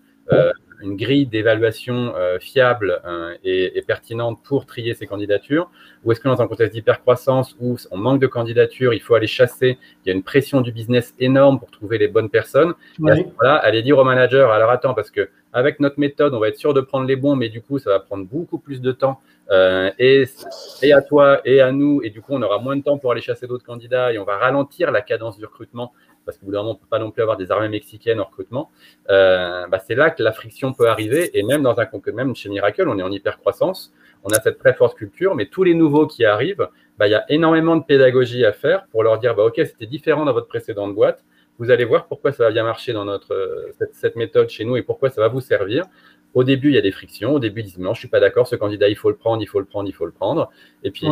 [0.84, 5.70] une grille d'évaluation euh, fiable euh, et, pertinente pour trier ces candidatures?
[6.04, 9.26] Ou est-ce que dans un contexte d'hypercroissance où on manque de candidatures, il faut aller
[9.26, 12.74] chasser, il y a une pression du business énorme pour trouver les bonnes personnes?
[12.98, 16.58] Voilà, allez dire au manager, alors attends, parce que avec notre méthode, on va être
[16.58, 19.20] sûr de prendre les bons, mais du coup, ça va prendre beaucoup plus de temps.
[19.50, 20.24] Euh, et,
[20.82, 23.12] et à toi et à nous, et du coup, on aura moins de temps pour
[23.12, 25.92] aller chasser d'autres candidats et on va ralentir la cadence du recrutement
[26.24, 28.70] parce que bout on ne peut pas non plus avoir des armées mexicaines en recrutement,
[29.10, 31.36] euh, bah, c'est là que la friction peut arriver.
[31.38, 33.92] Et même dans un même chez Miracle, on est en hyper croissance,
[34.24, 36.68] on a cette très forte culture, mais tous les nouveaux qui arrivent,
[36.98, 39.86] bah, il y a énormément de pédagogie à faire pour leur dire, bah, ok, c'était
[39.86, 41.24] différent dans votre précédente boîte.
[41.58, 44.82] Vous allez voir pourquoi ça va bien marcher dans notre cette, méthode chez nous et
[44.82, 45.84] pourquoi ça va vous servir.
[46.34, 47.34] Au début, il y a des frictions.
[47.34, 48.48] Au début, ils disent non, je suis pas d'accord.
[48.48, 50.50] Ce candidat, il faut le prendre, il faut le prendre, il faut le prendre.
[50.82, 51.06] Et puis,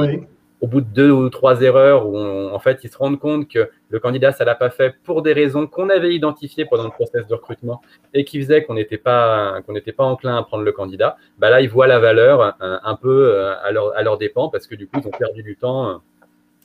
[0.62, 3.68] au bout de deux ou trois erreurs où en fait ils se rendent compte que
[3.88, 7.26] le candidat ça l'a pas fait pour des raisons qu'on avait identifiées pendant le process
[7.26, 7.82] de recrutement
[8.14, 11.50] et qui faisaient qu'on n'était pas qu'on n'était pas enclin à prendre le candidat, bah
[11.50, 14.48] là ils voient la valeur un, euh, un peu euh, à leur, à leur dépens
[14.48, 15.94] parce que du coup ils ont perdu du temps euh,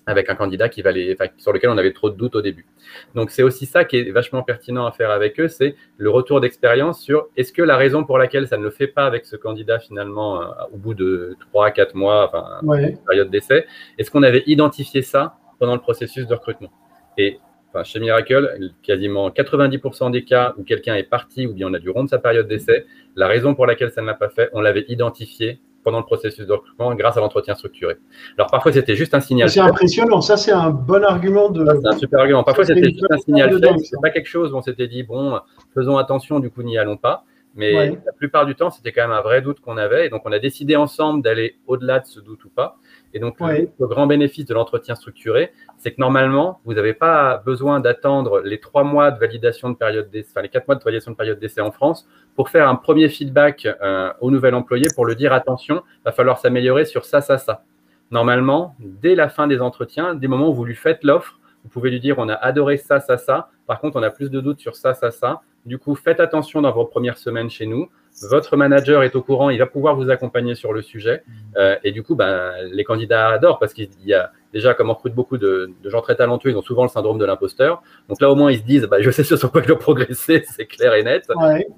[0.08, 0.92] avec un candidat qui va
[1.38, 2.66] sur lequel on avait trop de doutes au début.
[3.14, 6.40] Donc c'est aussi ça qui est vachement pertinent à faire avec eux, c'est le retour
[6.40, 9.36] d'expérience sur est-ce que la raison pour laquelle ça ne le fait pas avec ce
[9.36, 12.62] candidat finalement euh, au bout de 3 4 mois, enfin
[13.06, 16.72] période d'essai, est-ce qu'on avait identifié ça pendant le processus de recrutement?
[17.18, 17.40] Et
[17.70, 21.80] enfin, chez Miracle, quasiment 90% des cas où quelqu'un est parti ou bien on a
[21.80, 22.86] dû rompre sa période d'essai,
[23.18, 26.46] la raison pour laquelle ça ne l'a pas fait, on l'avait identifié pendant le processus
[26.46, 27.96] de recrutement grâce à l'entretien structuré.
[28.38, 29.50] Alors parfois c'était juste un signal.
[29.50, 31.66] C'est impressionnant, ça c'est un bon argument de.
[31.66, 32.44] C'est un super argument.
[32.44, 35.40] Parfois c'était juste un signal faible, c'est pas quelque chose où on s'était dit bon,
[35.74, 37.24] faisons attention, du coup n'y allons pas.
[37.56, 37.72] Mais
[38.06, 40.06] la plupart du temps, c'était quand même un vrai doute qu'on avait.
[40.06, 42.78] Et donc, on a décidé ensemble d'aller au-delà de ce doute ou pas.
[43.18, 47.80] Et donc, le, grand bénéfice de l'entretien structuré, c'est que normalement, vous n'avez pas besoin
[47.80, 51.10] d'attendre les trois mois de validation de période d'essai, enfin les quatre mois de validation
[51.10, 55.08] de période d'essai en France pour faire un premier feedback euh, au nouvel employé pour
[55.08, 57.64] le dire attention, va falloir s'améliorer sur ça, ça, ça.
[58.12, 61.90] Normalement, dès la fin des entretiens, des moments où vous lui faites l'offre, vous pouvez
[61.90, 63.50] lui dire on a adoré ça, ça, ça.
[63.66, 65.42] Par contre, on a plus de doutes sur ça, ça, ça.
[65.66, 67.90] Du coup, faites attention dans vos premières semaines chez nous.
[68.30, 71.24] Votre manager est au courant, il va pouvoir vous accompagner sur le sujet.
[71.28, 71.32] Mmh.
[71.58, 74.94] Euh, et du coup, ben, les candidats adorent parce qu'il y a déjà, comme on
[74.94, 77.84] recrute beaucoup de, gens très talentueux, ils ont souvent le syndrome de l'imposteur.
[78.08, 80.46] Donc là, au moins, ils se disent, bah, je sais sur quoi je dois progresser,
[80.50, 81.30] c'est clair et net.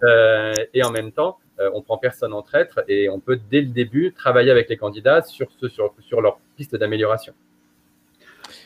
[0.04, 3.62] Euh, et en même temps, euh, on prend personne en traître et on peut, dès
[3.62, 7.34] le début, travailler avec les candidats sur, ce, sur, sur leur piste d'amélioration.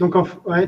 [0.03, 0.15] Donc,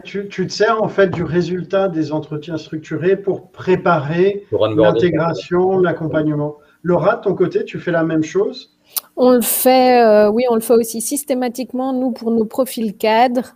[0.05, 4.45] tu, te sers en fait du résultat des entretiens structurés pour préparer
[4.77, 6.55] l'intégration, l'accompagnement.
[6.83, 8.77] Laura, de ton côté, tu fais la même chose?
[9.17, 13.55] On le fait, euh, oui, on le fait aussi systématiquement, nous, pour nos profils cadres.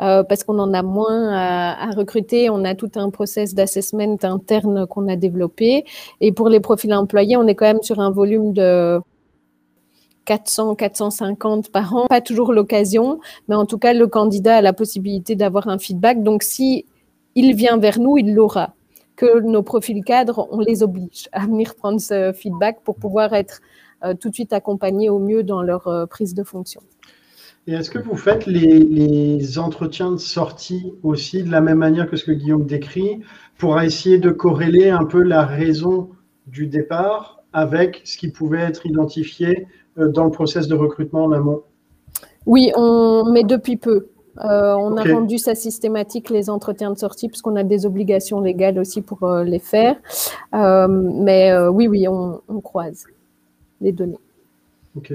[0.00, 2.48] Euh, parce qu'on en a moins à, recruter.
[2.48, 5.84] On a tout un process d'assessment interne qu'on a développé.
[6.22, 8.98] Et pour les profils employés, on est quand même sur un volume de
[10.28, 12.06] 400, 450 par an.
[12.06, 13.18] Pas toujours l'occasion,
[13.48, 16.22] mais en tout cas, le candidat a la possibilité d'avoir un feedback.
[16.22, 16.84] Donc, si
[17.34, 18.74] il vient vers nous, il l'aura.
[19.16, 23.60] que nos profils cadres, on les oblige à venir prendre ce feedback pour pouvoir être
[24.20, 26.80] tout de suite accompagnés au mieux dans leur prise de fonction.
[27.68, 32.16] Et est-ce que vous faites les, entretiens de sortie aussi de la même manière que
[32.16, 33.20] ce que Guillaume décrit
[33.58, 36.08] pour essayer de corréler un peu la raison
[36.46, 39.66] du départ avec ce qui pouvait être identifié
[39.98, 41.62] euh, dans le process de recrutement en amont
[42.46, 44.08] Oui, on, mais depuis peu.
[44.38, 48.78] Euh, on a rendu ça systématique, les entretiens de sortie, puisqu'on a des obligations légales
[48.78, 49.96] aussi pour euh, les faire.
[50.52, 53.04] mais oui, oui, on, on croise
[53.80, 54.20] les données.
[54.96, 55.12] OK.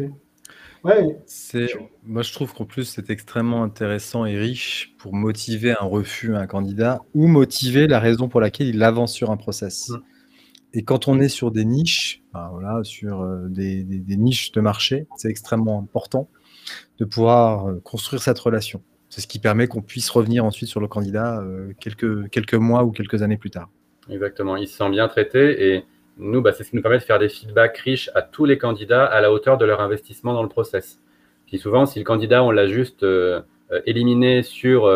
[1.26, 1.68] C'est,
[2.04, 6.40] moi, je trouve qu'en plus, c'est extrêmement intéressant et riche pour motiver un refus à
[6.40, 9.90] un candidat ou motiver la raison pour laquelle il avance sur un process.
[9.90, 9.98] Mmh.
[10.74, 13.86] Et quand on est sur des niches, voilà, sur euh, des,
[14.18, 16.30] niches de marché, c'est extrêmement important
[16.98, 18.82] de pouvoir euh, construire cette relation.
[19.10, 22.92] C'est ce qui permet qu'on puisse revenir ensuite sur le candidat euh, quelques, mois ou
[22.92, 23.70] quelques années plus tard.
[24.10, 25.86] Exactement, il se sent bien traité et
[26.18, 28.58] nous, bah, c'est ce qui nous permet de faire des feedbacks riches à tous les
[28.58, 31.00] candidats à la hauteur de leur investissement dans le process.
[31.46, 33.06] Puis souvent, si le candidat, on l'a juste
[33.86, 34.88] éliminé sur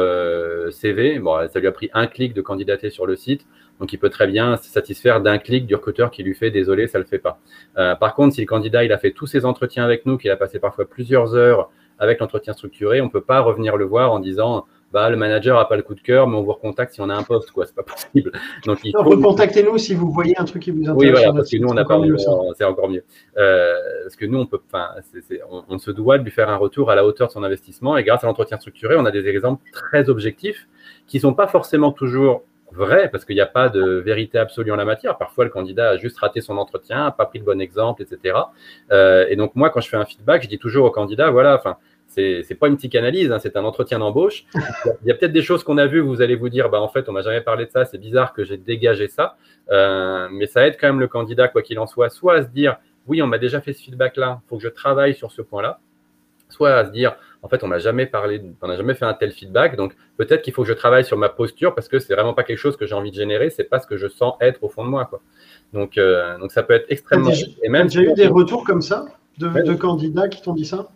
[0.72, 3.46] CV, bon, ça lui a pris un clic de candidater sur le site,
[3.80, 6.88] donc il peut très bien se satisfaire d'un clic du recruteur qui lui fait désolé,
[6.88, 7.40] ça ne le fait pas.
[7.76, 10.38] par contre, si le candidat il a fait tous ses entretiens avec nous, qu'il a
[10.38, 11.70] passé parfois plusieurs heures
[12.00, 15.58] avec l'entretien structuré, on ne peut pas revenir le voir en disant bah, le manager
[15.58, 17.52] n'a pas le coup de cœur, mais on vous recontacte si on a un poste,
[17.52, 17.66] quoi.
[17.66, 18.32] C'est pas possible.
[18.66, 19.04] Donc, il faut...
[19.04, 20.98] Recontactez-nous si vous voyez un truc qui vous intéresse.
[20.98, 22.00] Oui, voilà, parce que nous, on n'a pas
[22.58, 23.04] c'est encore mieux.
[23.38, 24.90] Euh, parce que nous, on peut, enfin,
[25.68, 27.98] on, se doit de lui faire un retour à la hauteur de son investissement.
[27.98, 30.68] Et grâce à l'entretien structuré, on a des exemples très objectifs
[31.06, 32.44] qui sont pas forcément toujours
[32.78, 35.18] vrais, parce qu'il n'y a pas de vérité absolue en la matière.
[35.18, 38.38] Parfois, le candidat a juste raté son entretien, n'a pas pris le bon exemple, etc.
[38.92, 41.56] Euh, et donc, moi, quand je fais un feedback, je dis toujours au candidat, voilà,
[41.56, 44.46] enfin, c'est pas une psychanalyse, hein, c'est un entretien d'embauche.
[45.04, 46.88] Il y a peut-être des choses qu'on a vues, vous allez vous dire, bah, en
[46.88, 49.36] fait, on m'a jamais parlé de ça, c'est bizarre que j'ai dégagé ça.
[49.70, 52.48] Euh, mais ça aide quand même le candidat, quoi qu'il en soit, soit à se
[52.48, 55.42] dire, oui, on m'a déjà fait ce feedback-là, il faut que je travaille sur ce
[55.42, 55.80] point-là,
[56.50, 57.16] soit à se dire,
[57.48, 60.41] en fait, on m'a jamais parlé, on n'a jamais fait un tel feedback, donc peut-être
[60.41, 62.76] qu'il faut que je travaille sur ma posture parce que c'est vraiment pas quelque chose
[62.76, 64.89] que j'ai envie de générer, c'est pas ce que je sens être au fond de
[64.89, 65.22] moi, quoi.
[65.72, 67.32] Donc, euh, donc ça peut être extrêmement.
[67.64, 67.89] Et même.
[67.89, 69.06] J'ai eu des retours comme ça
[69.38, 70.89] de, de candidats qui t'ont dit ça?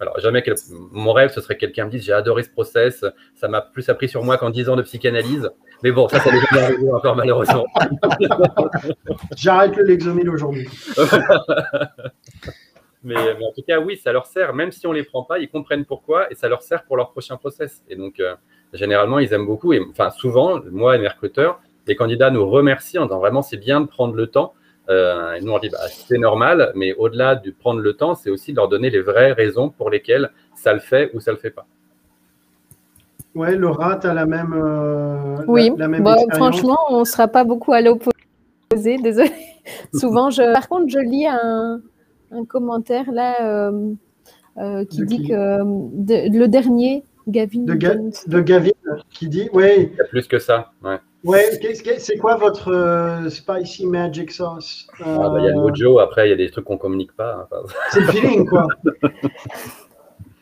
[0.00, 3.04] Alors jamais mon rêve ce serait quelqu'un me dise j'ai adoré ce process,
[3.34, 5.50] ça m'a plus appris sur moi qu'en 10 ans de psychanalyse.
[5.82, 7.66] Mais bon, ça, ça n'est jamais arrivé encore malheureusement.
[9.36, 10.66] J'arrête le Lexomil aujourd'hui.
[13.06, 14.54] mais, en tout cas, oui, ça leur sert.
[14.54, 16.96] Même si on ne les prend pas, ils comprennent pourquoi et ça leur sert pour
[16.96, 17.82] leur prochain process.
[17.88, 18.34] Et donc, euh,
[18.72, 19.72] généralement, ils aiment beaucoup.
[19.72, 23.56] Et enfin, souvent, moi et mes recruteurs, les candidats nous remercient en disant vraiment c'est
[23.56, 24.54] bien de prendre le temps
[24.88, 28.30] euh, et nous, on dit, bah, c'est normal, mais au-delà de prendre le temps, c'est
[28.30, 31.38] aussi de leur donner les vraies raisons pour lesquelles ça le fait ou ça le
[31.38, 31.66] fait pas.
[33.34, 34.54] Ouais, Laura, tu as la même.
[34.54, 35.70] Euh, oui,
[36.34, 39.30] franchement, on ne sera pas beaucoup à l'opposé, désolé.
[39.94, 40.52] Souvent, je...
[40.52, 41.80] par contre, je lis un,
[42.48, 43.70] commentaire là
[44.58, 47.64] euh, qui dit que le dernier, Gavin.
[47.64, 48.70] De, Gavin
[49.10, 49.90] qui dit, oui.
[49.92, 50.98] Il y a plus que ça, ouais.
[51.24, 51.58] Ouais,
[51.98, 54.86] c'est quoi votre euh, spicy magic sauce?
[55.00, 56.78] Ah, bah, Il y a le euh, mojo, après il y a des trucs qu'on
[56.78, 57.48] communique pas.
[57.50, 57.56] Hein,
[57.90, 58.68] c'est le feeling, quoi.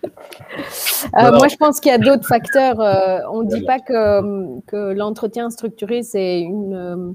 [0.04, 2.78] Euh, moi, je pense qu'il y a d'autres facteurs.
[3.32, 7.14] on ne dit pas que, que l'entretien structuré, c'est une,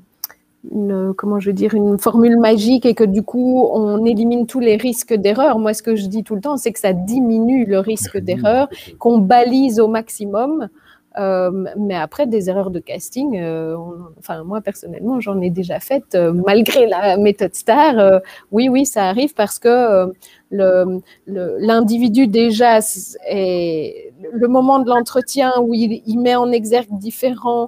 [0.72, 4.60] une, comment je veux dire, une formule magique et que du coup, on élimine tous
[4.60, 5.60] les risques d'erreur.
[5.60, 8.70] Moi, ce que je dis tout le temps, c'est que ça diminue le risque d'erreur,
[8.98, 10.70] qu'on balise au maximum.
[11.18, 13.76] Euh, mais après, des erreurs de casting, euh,
[14.20, 18.22] enfin, moi personnellement, j'en ai déjà faites, euh, malgré la méthode STAR.
[18.52, 20.14] oui, oui, ça arrive parce que
[20.52, 22.80] l'individu, déjà,
[23.28, 27.68] est le moment de l'entretien où il, il, met en exergue différents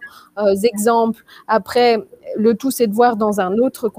[0.64, 1.24] exemples.
[1.48, 1.98] Après,
[2.36, 3.92] le tout, c'est de voir dans un autre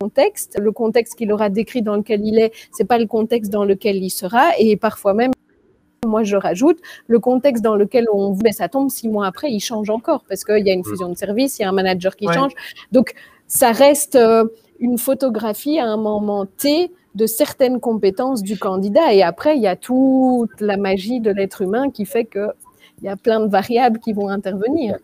[0.00, 0.58] contexte.
[0.60, 3.96] Le contexte qu'il aura décrit dans lequel il est, c'est pas le contexte dans lequel
[4.02, 4.50] il sera.
[4.58, 5.32] Et parfois même,
[6.06, 9.60] moi, je rajoute le contexte dans lequel on met ça tombe six mois après, il
[9.60, 12.16] change encore parce qu'il y a une fusion de services, il y a un manager
[12.16, 12.52] qui change.
[12.90, 13.14] Donc,
[13.46, 14.44] ça reste euh,
[14.80, 19.12] une photographie à un moment T de certaines compétences du candidat.
[19.12, 22.52] Et après, il y a toute la magie de l'être humain qui fait qu'il
[23.02, 24.96] y a plein de variables qui vont intervenir.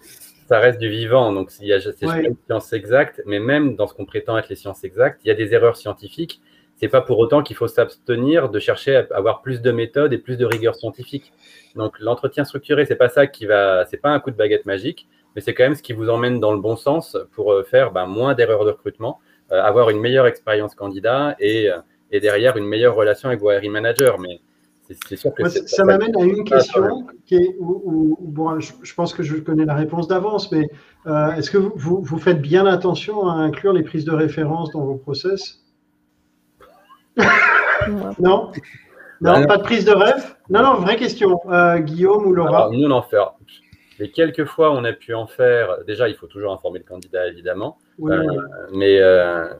[0.49, 3.93] Ça reste du vivant, donc il y a ces sciences exactes, mais même dans ce
[3.93, 6.41] qu'on prétend être les sciences exactes, il y a des erreurs scientifiques
[6.81, 10.19] c'est pas pour autant qu'il faut s'abstenir de chercher à avoir plus de méthodes et
[10.19, 11.33] plus de rigueur scientifique.
[11.75, 15.09] Donc l'entretien structuré, c'est pas ça qui va, c'est pas un coup de baguette magique,
[15.35, 17.91] mais c'est quand même ce qui vous emmène dans le bon sens pour euh, faire
[17.91, 19.19] ben, moins d'erreurs de recrutement,
[19.51, 21.79] euh, avoir une meilleure expérience candidat et, euh,
[22.13, 24.15] et, derrière une meilleure relation avec vos hiring managers.
[24.21, 24.41] Mais
[25.66, 29.74] ça m'amène à une question qui est où, bon, je, pense que je connais la
[29.74, 30.68] réponse d'avance, mais
[31.07, 34.84] euh, est-ce que vous, vous, faites bien attention à inclure les prises de référence dans
[34.84, 35.64] vos process?
[38.18, 38.53] Non?
[39.20, 40.36] Non, pas de prise de rêve?
[40.51, 41.41] Non, non, vraie question.
[41.49, 42.68] Euh, Guillaume ou Laura?
[42.70, 43.16] Nous, on en fait.
[43.99, 47.26] Les quelques fois on a pu en faire, déjà, il faut toujours informer le candidat,
[47.26, 47.78] évidemment.
[48.01, 48.22] Euh,
[48.74, 49.01] mais,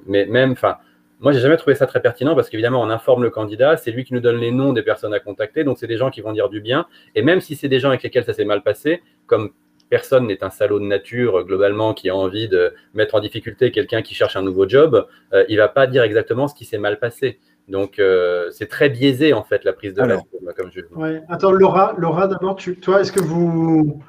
[0.07, 0.77] mais même, enfin,
[1.21, 4.05] moi, j'ai jamais trouvé ça très pertinent parce qu'évidemment, on informe le candidat, c'est lui
[4.05, 6.33] qui nous donne les noms des personnes à contacter, donc c'est des gens qui vont
[6.33, 6.87] dire du bien.
[7.15, 9.51] Et même si c'est des gens avec lesquels ça s'est mal passé, comme
[9.91, 14.03] personne n'est un salaud de nature globalement qui a envie de mettre en difficulté quelqu'un
[14.03, 16.99] qui cherche un nouveau job, euh, il va pas dire exactement ce qui s'est mal
[16.99, 17.39] passé.
[17.69, 20.21] Donc euh, c'est très biaisé en fait la prise de l'air,
[20.57, 20.81] comme je.
[20.95, 21.23] Ouais.
[21.29, 24.03] Attends, Laura, Laura d'abord, toi, est-ce que vous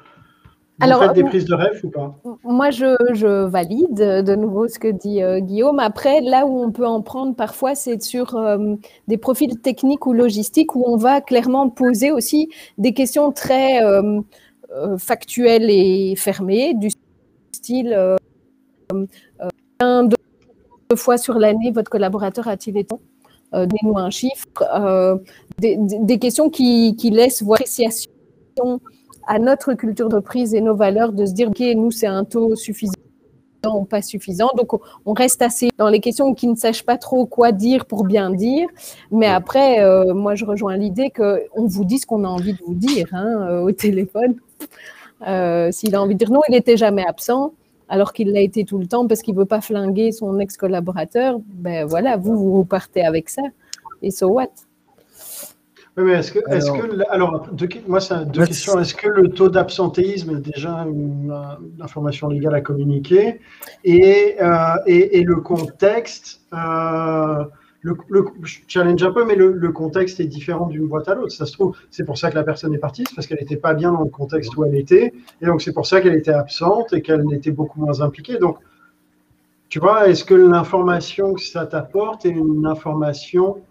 [0.80, 2.18] alors, faites des prises de rêve ou pas?
[2.44, 5.78] Moi, je, valide de nouveau ce que dit euh, Guillaume.
[5.78, 8.74] Après, là où on peut en prendre parfois, c'est sur euh,
[9.08, 14.20] des profils techniques ou logistiques où on va clairement poser aussi des questions très euh,
[14.98, 16.90] factuelles et fermées, du
[17.52, 18.16] style
[19.80, 22.94] un, deux fois sur l'année, votre collaborateur a-t-il été
[23.52, 24.46] Donnez-nous un chiffre.
[25.58, 28.10] Des, questions qui, qui laissent voir appréciation
[29.26, 32.24] à notre culture de prise et nos valeurs de se dire, OK, nous, c'est un
[32.24, 32.94] taux suffisant
[33.68, 34.50] ou pas suffisant.
[34.56, 34.72] Donc,
[35.04, 38.30] on reste assez dans les questions qui ne sachent pas trop quoi dire pour bien
[38.30, 38.68] dire.
[39.10, 42.62] Mais après, euh, moi, je rejoins l'idée qu'on vous dit ce qu'on a envie de
[42.66, 44.36] vous dire hein, euh, au téléphone.
[45.26, 47.52] Euh, s'il a envie de dire non, il n'était jamais absent,
[47.88, 51.38] alors qu'il l'a été tout le temps parce qu'il ne veut pas flinguer son ex-collaborateur,
[51.46, 53.42] ben voilà, vous, vous partez avec ça.
[54.02, 54.48] Et so what?
[55.96, 57.48] Oui, mais est-ce que, alors, est-ce que, alors
[57.88, 58.78] moi, c'est deux questions.
[58.78, 61.34] Est-ce que le taux d'absentéisme est déjà une,
[61.80, 63.40] information légale à communiquer?
[63.84, 67.44] Et, euh, et, le contexte, euh,
[67.82, 67.96] le,
[68.42, 71.32] je challenge un peu, mais le, contexte est différent d'une boîte à l'autre.
[71.32, 73.56] Ça se trouve, c'est pour ça que la personne est partie, c'est parce qu'elle n'était
[73.56, 76.32] pas bien dans le contexte où elle était, et donc c'est pour ça qu'elle était
[76.32, 78.38] absente et qu'elle était beaucoup moins impliquée.
[78.38, 78.58] Donc,
[79.68, 83.62] tu vois, est-ce que l'information que ça t'apporte est une information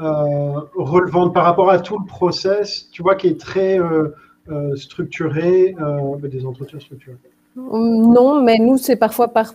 [0.00, 4.14] relevant par rapport à tout le process, tu vois, qui est très euh,
[4.48, 5.74] euh, structuré,
[6.22, 7.16] des entretiens structurés
[7.56, 9.54] Non, mais nous, c'est parfois par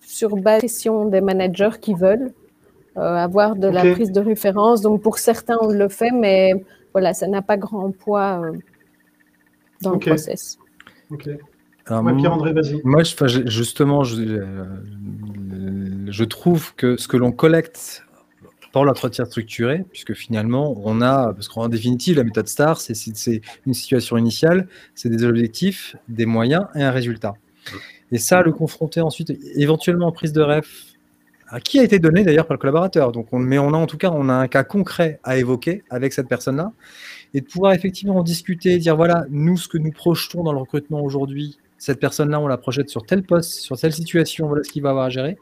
[0.00, 0.62] sur base
[1.10, 2.32] des managers qui veulent
[2.96, 4.82] avoir de la prise de référence.
[4.82, 8.42] Donc, pour certains, on le fait, mais voilà, ça n'a pas grand poids
[9.80, 10.58] dans le process.
[11.10, 11.28] Ok.
[11.86, 12.80] Pierre-André, vas-y.
[12.84, 14.42] Moi, justement, je,
[16.08, 18.04] je trouve que ce que l'on collecte
[18.72, 22.94] par l'entretien structuré, puisque finalement, on a, parce qu'en définitive, la méthode STAR, c'est
[23.66, 27.34] une situation initiale, c'est des objectifs, des moyens et un résultat.
[28.10, 30.84] Et ça, le confronter ensuite, éventuellement en prise de ref,
[31.48, 33.12] à qui a été donné d'ailleurs par le collaborateur.
[33.12, 35.84] Donc on, mais on a en tout cas, on a un cas concret à évoquer
[35.90, 36.72] avec cette personne-là,
[37.34, 40.58] et de pouvoir effectivement en discuter, dire voilà, nous, ce que nous projetons dans le
[40.58, 44.70] recrutement aujourd'hui, cette personne-là, on la projette sur tel poste, sur telle situation, voilà ce
[44.70, 45.36] qu'il va avoir à gérer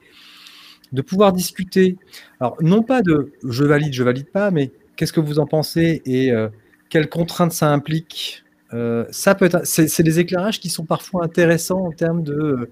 [0.92, 1.96] de pouvoir discuter,
[2.40, 6.02] alors non pas de je valide, je valide pas, mais qu'est-ce que vous en pensez
[6.04, 6.48] et euh,
[6.90, 8.44] quelles contraintes ça implique.
[8.74, 12.68] Euh, ça peut être, c'est des éclairages qui sont parfois intéressants en termes de,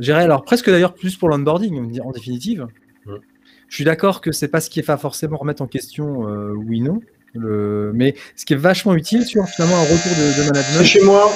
[0.00, 2.66] euh, alors presque d'ailleurs plus pour l'onboarding en définitive.
[3.68, 6.24] Je suis d'accord que c'est pas ce qui va forcément remettre en question
[6.66, 7.00] oui non,
[7.34, 7.90] le...
[7.94, 10.84] mais ce qui est vachement utile sur finalement un retour de, management.
[10.84, 11.32] Chez moi.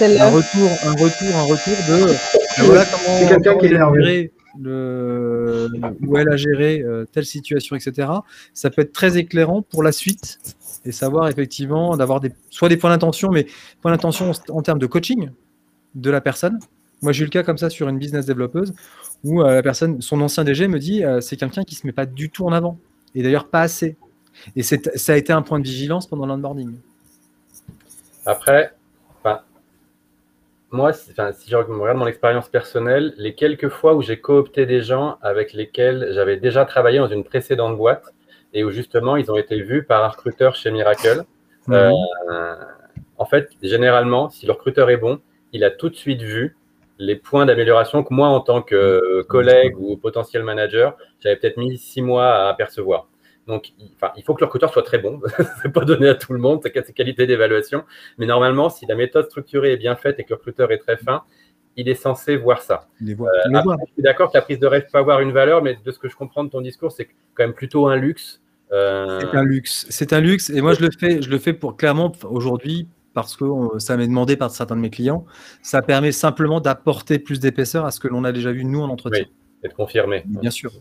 [0.00, 2.14] Un retour, un retour, un retour de.
[2.66, 3.18] voilà comment.
[3.18, 8.08] C'est quelqu'un qui est énervé où elle a géré euh, telle situation, etc.
[8.54, 10.38] Ça peut être très éclairant pour la suite
[10.84, 13.46] et savoir effectivement d'avoir des, soit des points d'intention, mais
[13.80, 15.30] points d'intention en, termes de coaching
[15.94, 16.58] de la personne.
[17.00, 18.72] Moi, j'ai eu le cas comme ça sur une business développeuse
[19.24, 21.92] où euh, la personne, son ancien DG me dit euh, c'est quelqu'un qui se met
[21.92, 22.78] pas du tout en avant
[23.14, 23.96] et d'ailleurs pas assez.
[24.56, 24.76] Et ça
[25.08, 26.72] a été un point de vigilance pendant l'onboarding.
[28.24, 28.72] Après,
[30.72, 34.82] moi, si, si je regarde mon expérience personnelle, les quelques fois où j'ai coopté des
[34.82, 38.06] gens avec lesquels j'avais déjà travaillé dans une précédente boîte
[38.54, 41.24] et où justement ils ont été vus par un recruteur chez Miracle,
[41.66, 41.74] mhm.
[41.74, 42.54] euh,
[43.18, 45.20] en fait, généralement, si le recruteur est bon,
[45.52, 46.56] il a tout de suite vu
[46.98, 51.76] les points d'amélioration que moi, en tant que collègue ou potentiel manager, j'avais peut-être mis
[51.76, 53.08] six mois à apercevoir.
[53.46, 55.20] Donc, il, il faut que le recruteur soit très bon.
[55.62, 57.84] c'est pas donné à tout le monde, sa qualité d'évaluation.
[58.18, 60.96] Mais normalement, si la méthode structurée est bien faite et que le recruteur est très
[60.96, 61.24] fin,
[61.76, 62.88] il est censé voir ça.
[63.00, 65.90] Euh, je suis d'accord que la prise de rêve peut avoir une valeur, mais de
[65.90, 68.40] ce que je comprends de ton discours, c'est quand même plutôt un luxe.
[68.72, 69.86] Euh, c'est un luxe.
[69.88, 70.50] C'est un luxe.
[70.50, 73.44] Et moi, je le fais, je le fais pour clairement aujourd'hui parce que
[73.78, 75.26] ça m'est demandé par certains de mes clients.
[75.62, 78.88] Ça permet simplement d'apporter plus d'épaisseur à ce que l'on a déjà vu nous en
[78.88, 79.24] entretien.
[79.24, 79.32] Oui,
[79.62, 80.22] et de confirmer.
[80.26, 80.72] Bien sûr.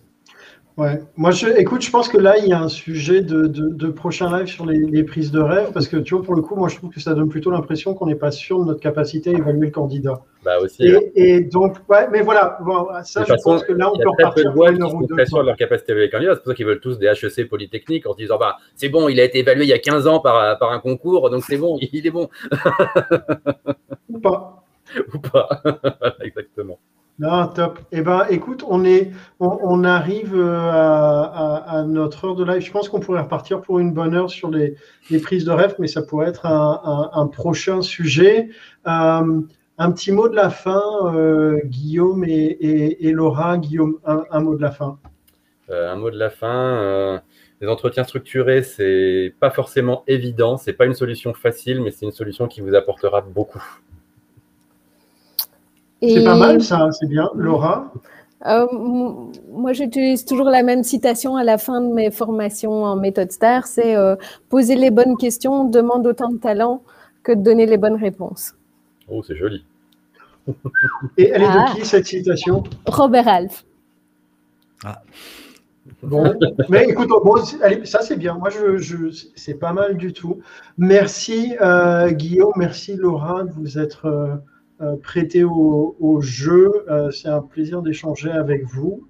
[0.77, 1.01] Ouais.
[1.17, 4.35] Moi, je, écoute, je pense que là, il y a un sujet de, de, prochain
[4.37, 6.77] live sur les, prises de rêve, parce que tu vois, pour le coup, moi, je
[6.77, 9.67] trouve que ça donne plutôt l'impression qu'on n'est pas sûr de notre capacité à évaluer
[9.67, 10.21] le candidat.
[10.43, 10.83] Bah aussi.
[11.15, 12.57] Et, donc, ouais, mais voilà,
[13.03, 15.25] ça, je pense que là, on peut repartir pour une heure ou deux.
[15.25, 17.49] sur leur capacité à évaluer les candidats, c'est pour ça qu'ils veulent tous des HEC
[17.49, 20.07] polytechniques en se disant, bah, c'est bon, il a été évalué il y a 15
[20.07, 22.29] ans par, par un concours, donc c'est bon, il est bon.
[24.09, 24.63] Ou pas.
[25.13, 25.61] Ou pas.
[26.21, 26.79] Exactement.
[27.21, 27.77] Non, top.
[27.91, 32.63] Eh ben, écoute, on, est, on, arrive euh, à, notre heure de live.
[32.63, 34.75] Je pense qu'on pourrait repartir pour une bonne heure sur les,
[35.21, 38.49] prises de rêve, mais ça pourrait être un, prochain sujet.
[38.87, 39.39] Euh,
[39.77, 40.81] un petit mot de la fin,
[41.13, 43.59] euh, Guillaume et, Laura.
[43.59, 44.97] Guillaume, un, mot de la fin.
[45.69, 47.21] un mot de la fin.
[47.61, 50.57] les entretiens structurés, c'est pas forcément évident.
[50.57, 53.63] C'est pas une solution facile, mais c'est une solution qui vous apportera beaucoup.
[56.01, 57.29] C'est pas mal ça, c'est bien.
[57.35, 57.91] Laura
[58.47, 58.65] euh,
[59.51, 63.67] moi, j'utilise toujours la même citation à la fin de mes formations en méthode STAR,
[63.67, 64.15] c'est euh,
[64.49, 66.81] poser les bonnes questions demande autant de talent
[67.21, 68.55] que de donner les bonnes réponses.
[69.07, 69.63] Oh, c'est joli.
[71.17, 71.73] Et elle est de ah.
[71.75, 72.63] qui cette citation?
[72.87, 73.63] Robert Alf.
[74.83, 75.03] Ah.
[76.01, 76.33] Bon,
[76.69, 77.35] mais écoute, bon,
[77.83, 78.35] ça c'est bien.
[78.35, 80.39] Moi, je, je c'est pas mal du tout.
[80.79, 84.41] Merci euh, Guillaume, merci Laura de vous être
[84.81, 86.85] euh, prêter au, jeu.
[86.89, 89.07] Euh, c'est un plaisir d'échanger avec vous.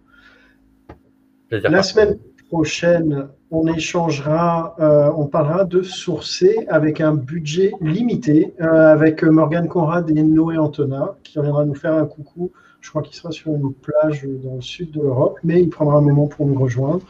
[1.49, 2.17] La semaine
[2.49, 10.09] prochaine, on échangera, euh, on parlera de sourcer avec un budget limité avec Morgane Conrad
[10.09, 12.51] et Noé Antona qui viendra nous faire un coucou.
[12.80, 15.97] Je crois qu'il sera sur une plage dans le sud de l'Europe, mais il prendra
[15.97, 17.05] un moment pour nous rejoindre.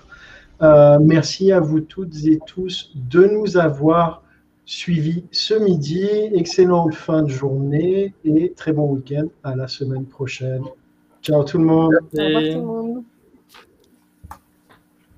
[1.00, 4.24] merci à vous toutes et tous de nous avoir
[4.72, 6.08] suivi ce midi.
[6.34, 9.28] Excellente fin de journée et très bon week-end.
[9.44, 10.64] À la semaine prochaine.
[11.22, 11.94] Ciao tout le monde.
[11.94, 13.04] Au revoir tout le monde.